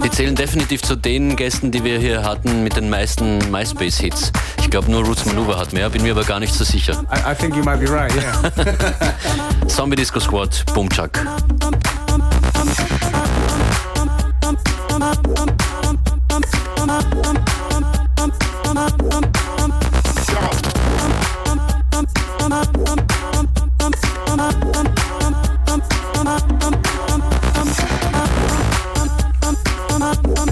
Die 0.03 0.11
zählen 0.11 0.35
definitiv 0.35 0.81
zu 0.81 0.95
den 0.95 1.35
Gästen, 1.35 1.71
die 1.71 1.83
wir 1.83 1.99
hier 1.99 2.23
hatten 2.23 2.63
mit 2.63 2.75
den 2.75 2.89
meisten 2.89 3.39
MySpace-Hits. 3.49 4.31
Ich 4.59 4.69
glaube 4.69 4.91
nur 4.91 5.05
Roots 5.05 5.25
Maneuver 5.25 5.57
hat 5.57 5.73
mehr, 5.73 5.89
bin 5.89 6.03
mir 6.03 6.11
aber 6.11 6.23
gar 6.23 6.39
nicht 6.39 6.53
so 6.53 6.63
sicher. 6.63 7.03
I, 7.11 7.31
I 7.31 7.35
think 7.35 7.55
you 7.55 7.63
might 7.63 7.79
be 7.79 7.89
right, 7.89 8.13
yeah. 8.13 9.67
Zombie 9.67 9.95
Disco 9.95 10.19
Squad, 10.19 10.65
Boomchuck. 10.73 11.17
I'm, 30.25 30.46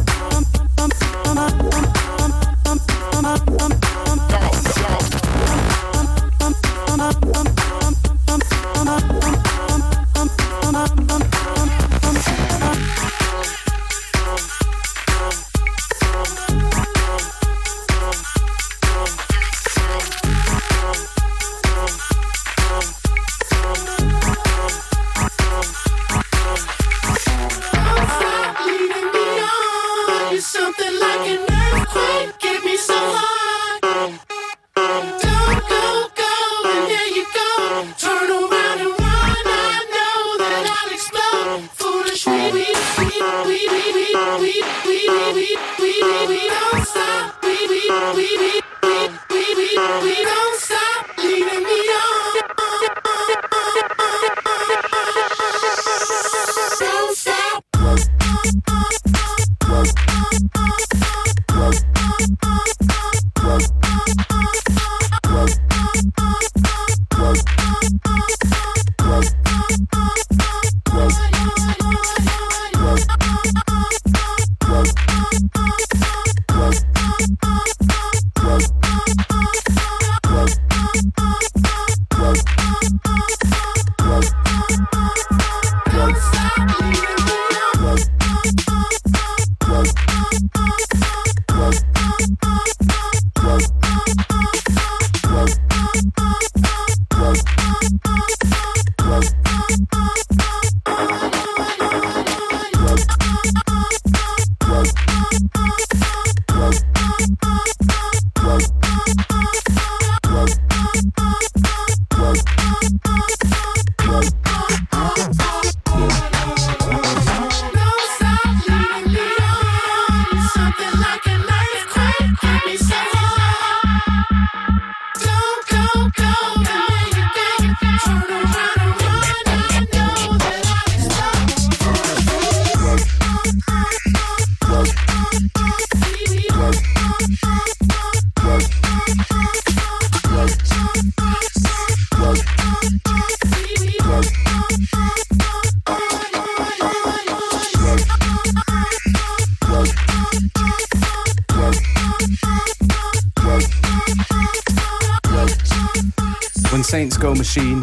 Machine. 157.56 157.82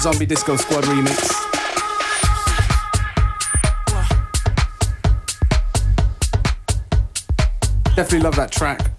Zombie 0.00 0.24
Disco 0.24 0.56
Squad 0.56 0.84
remix. 0.84 1.28
Definitely 7.94 8.20
love 8.20 8.36
that 8.36 8.50
track. 8.50 8.93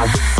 Shout. 0.00 0.39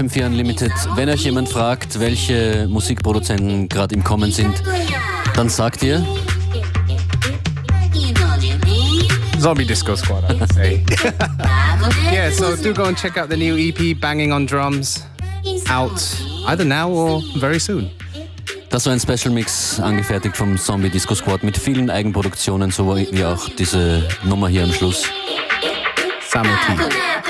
FM4 0.00 0.26
Unlimited. 0.26 0.72
Wenn 0.94 1.10
euch 1.10 1.24
jemand 1.24 1.50
fragt, 1.50 2.00
welche 2.00 2.66
Musikproduzenten 2.70 3.68
gerade 3.68 3.94
im 3.94 4.02
Kommen 4.02 4.32
sind, 4.32 4.62
dann 5.34 5.50
sagt 5.50 5.82
ihr. 5.82 6.02
Zombie 9.38 9.66
Disco 9.66 9.94
Squad, 9.96 10.24
I 10.30 10.40
would 10.40 10.52
say. 10.54 10.82
yeah, 12.10 12.30
so 12.30 12.56
do 12.56 12.72
go 12.72 12.84
and 12.84 12.96
check 12.96 13.18
out 13.18 13.28
the 13.28 13.36
new 13.36 13.58
EP, 13.58 14.00
Banging 14.00 14.32
on 14.32 14.46
Drums, 14.46 15.04
out 15.68 16.00
either 16.46 16.64
now 16.64 16.88
or 16.88 17.22
very 17.36 17.60
soon. 17.60 17.90
Das 18.70 18.86
war 18.86 18.94
ein 18.94 19.00
Special 19.00 19.34
Mix, 19.34 19.78
angefertigt 19.80 20.34
vom 20.34 20.56
Zombie 20.56 20.88
Disco 20.88 21.14
Squad 21.14 21.42
mit 21.42 21.58
vielen 21.58 21.90
Eigenproduktionen, 21.90 22.70
so 22.70 22.96
wie 22.96 23.24
auch 23.24 23.50
diese 23.50 24.08
Nummer 24.24 24.48
hier 24.48 24.64
am 24.64 24.72
Schluss. 24.72 25.04
Summer 26.26 26.58
Tea. 26.66 27.29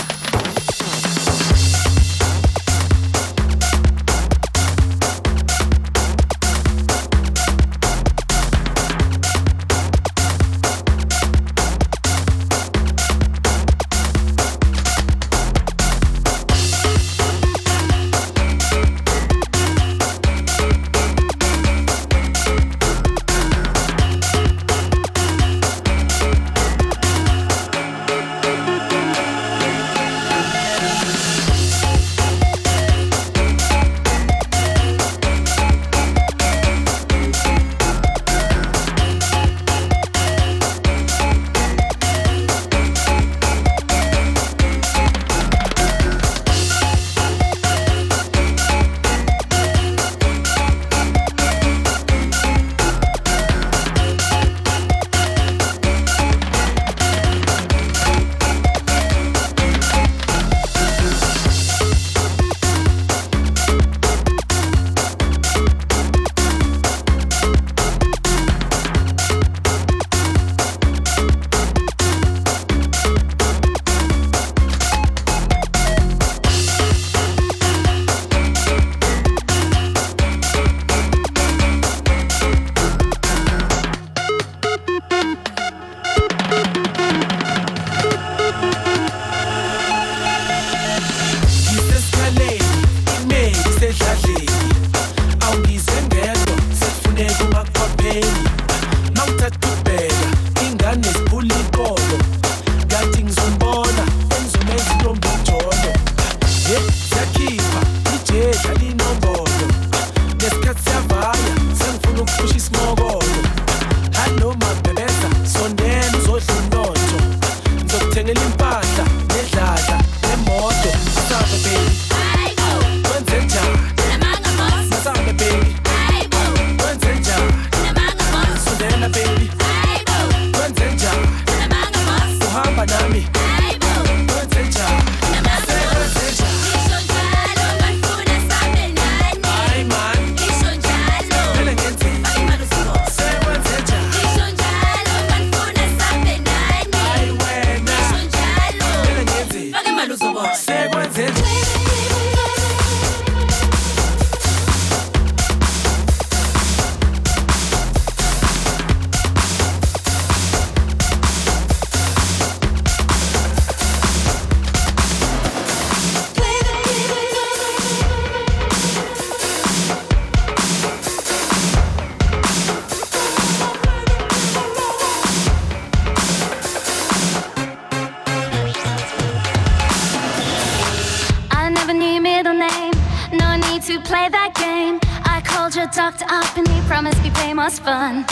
up 186.27 186.57
and 186.57 186.67
he 186.67 186.81
promised 186.87 187.21
me 187.23 187.29
pay 187.31 187.53
most 187.53 187.81
fun. 187.83 188.25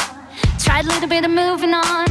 Tried 0.60 0.86
a 0.86 0.88
little 0.90 1.08
bit 1.08 1.24
of 1.24 1.32
moving 1.32 1.74
on. 1.74 2.08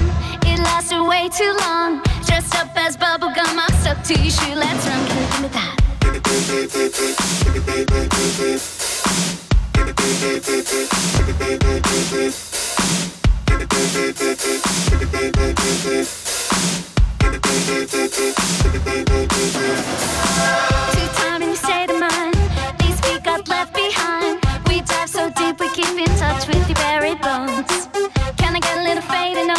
It 0.47 0.59
lasted 0.61 1.03
way 1.03 1.29
too 1.29 1.53
long. 1.61 2.03
Dressed 2.27 2.55
up 2.57 2.75
as 2.77 2.97
bubblegum, 2.97 3.59
I'm 3.59 3.75
stuck 3.81 4.03
to 4.05 4.15
your 4.15 4.31
shoe. 4.31 4.55
Let's 4.55 4.87
run, 4.87 5.07
can 5.07 5.17
you 5.23 5.29
give 5.31 5.43
me 5.43 5.49
that? 5.49 5.75
Two 20.93 21.09
time 21.21 21.43
in 21.43 21.49
your 21.49 21.57
state 21.57 21.91
of 21.91 22.01
mind. 22.01 22.35
These 22.81 23.01
feet 23.01 23.23
got 23.25 23.49
left 23.49 23.78
with 26.47 26.69
your 26.69 26.77
buried 26.77 27.21
bones. 27.21 27.89
Can 28.37 28.55
I 28.55 28.61
get 28.61 28.79
a 28.79 28.83
little 28.83 29.03
fading 29.03 29.51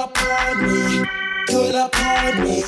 up 0.00 0.16
on 0.18 0.62
me, 0.62 1.04
pull 1.48 1.76
up 1.76 1.94
on 2.00 2.42
me. 2.42 2.62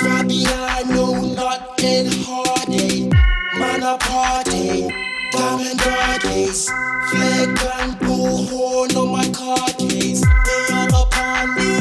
Fabiano 0.00 1.34
not 1.34 1.80
in 1.80 2.06
hardy, 2.26 3.08
man 3.56 3.82
a 3.84 3.96
party, 3.98 4.88
diamond 5.30 5.80
artists, 5.80 6.68
flag 7.10 7.48
and 7.78 7.92
bullhorn 8.00 8.96
on 8.96 9.08
my 9.12 9.28
car 9.30 9.68
keys. 9.78 10.20
They 10.20 10.74
all 10.74 11.02
upon 11.04 11.54
me, 11.54 11.78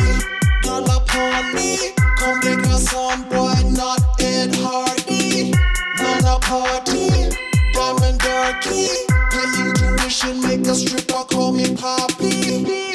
all 0.70 0.92
up 0.92 1.16
on 1.16 1.56
me. 1.56 1.94
Come 2.20 2.40
get 2.42 2.60
your 2.68 2.78
son, 2.78 3.24
boy, 3.30 3.56
not 3.72 4.22
in 4.22 4.54
hardy, 4.54 5.54
man 5.98 6.24
a 6.24 6.38
party, 6.40 7.10
diamond 7.74 8.20
dirty. 8.20 8.90
Paying 9.32 9.74
tuition, 9.74 10.40
make 10.44 10.68
a 10.68 10.76
stripper 10.76 11.24
call 11.32 11.52
me 11.52 11.76
poppy. 11.76 12.93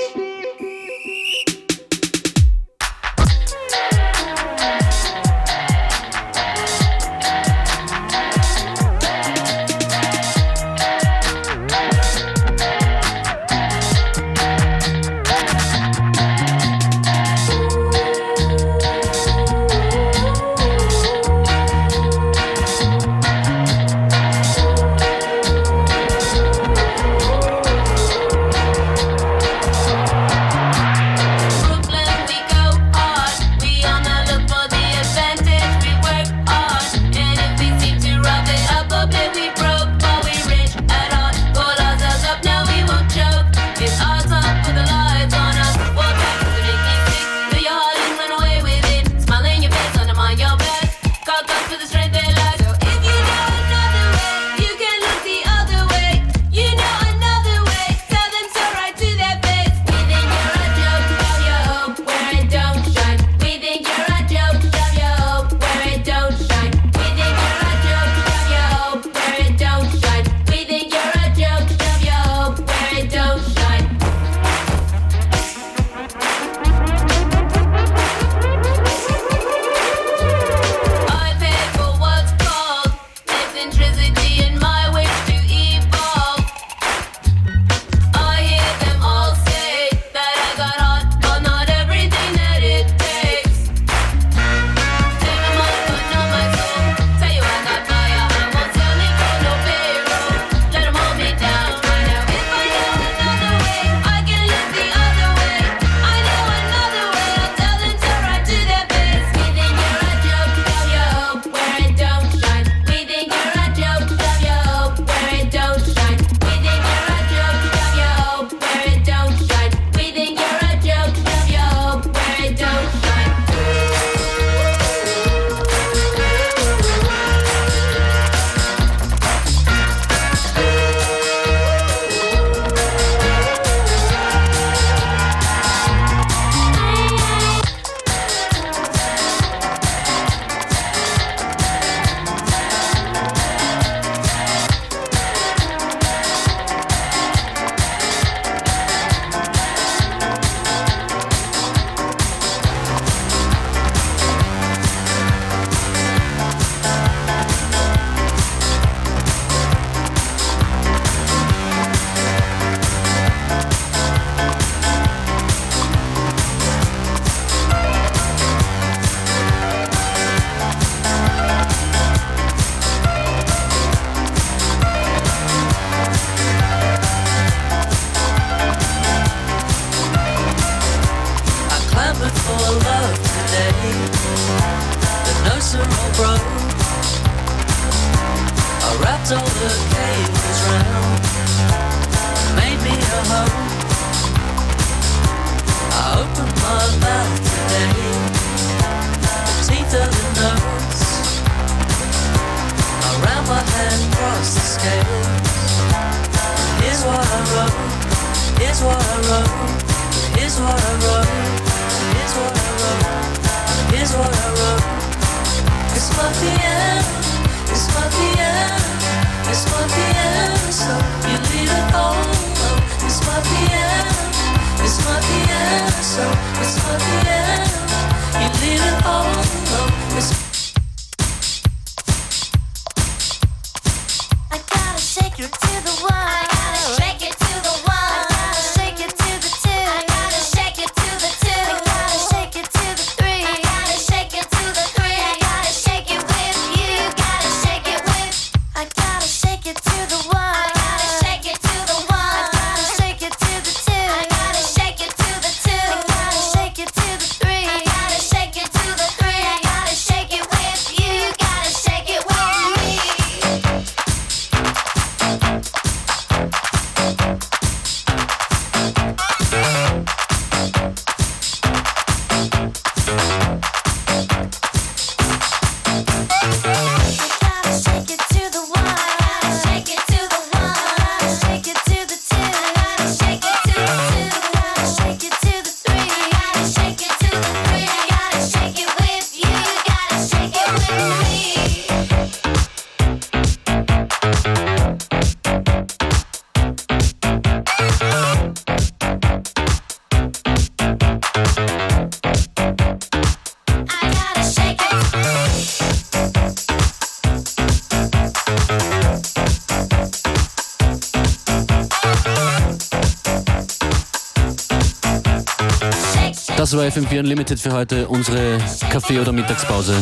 war 316.78 316.84
FM4 316.84 317.18
Unlimited 317.20 317.58
für 317.58 317.72
heute, 317.72 318.06
unsere 318.06 318.58
Kaffee- 318.90 319.18
oder 319.18 319.32
Mittagspause. 319.32 319.94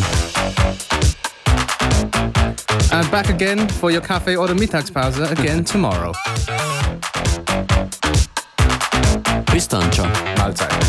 I'm 2.91 3.09
back 3.11 3.31
again 3.31 3.67
for 3.81 3.91
your 3.91 4.03
Kaffee- 4.03 4.37
oder 4.37 4.55
Mittagspause 4.55 5.27
again 5.31 5.65
tomorrow. 5.65 6.13
Bis 9.53 9.67
dann, 9.67 9.91
ciao. 9.91 10.07
Mahlzeit. 10.37 10.86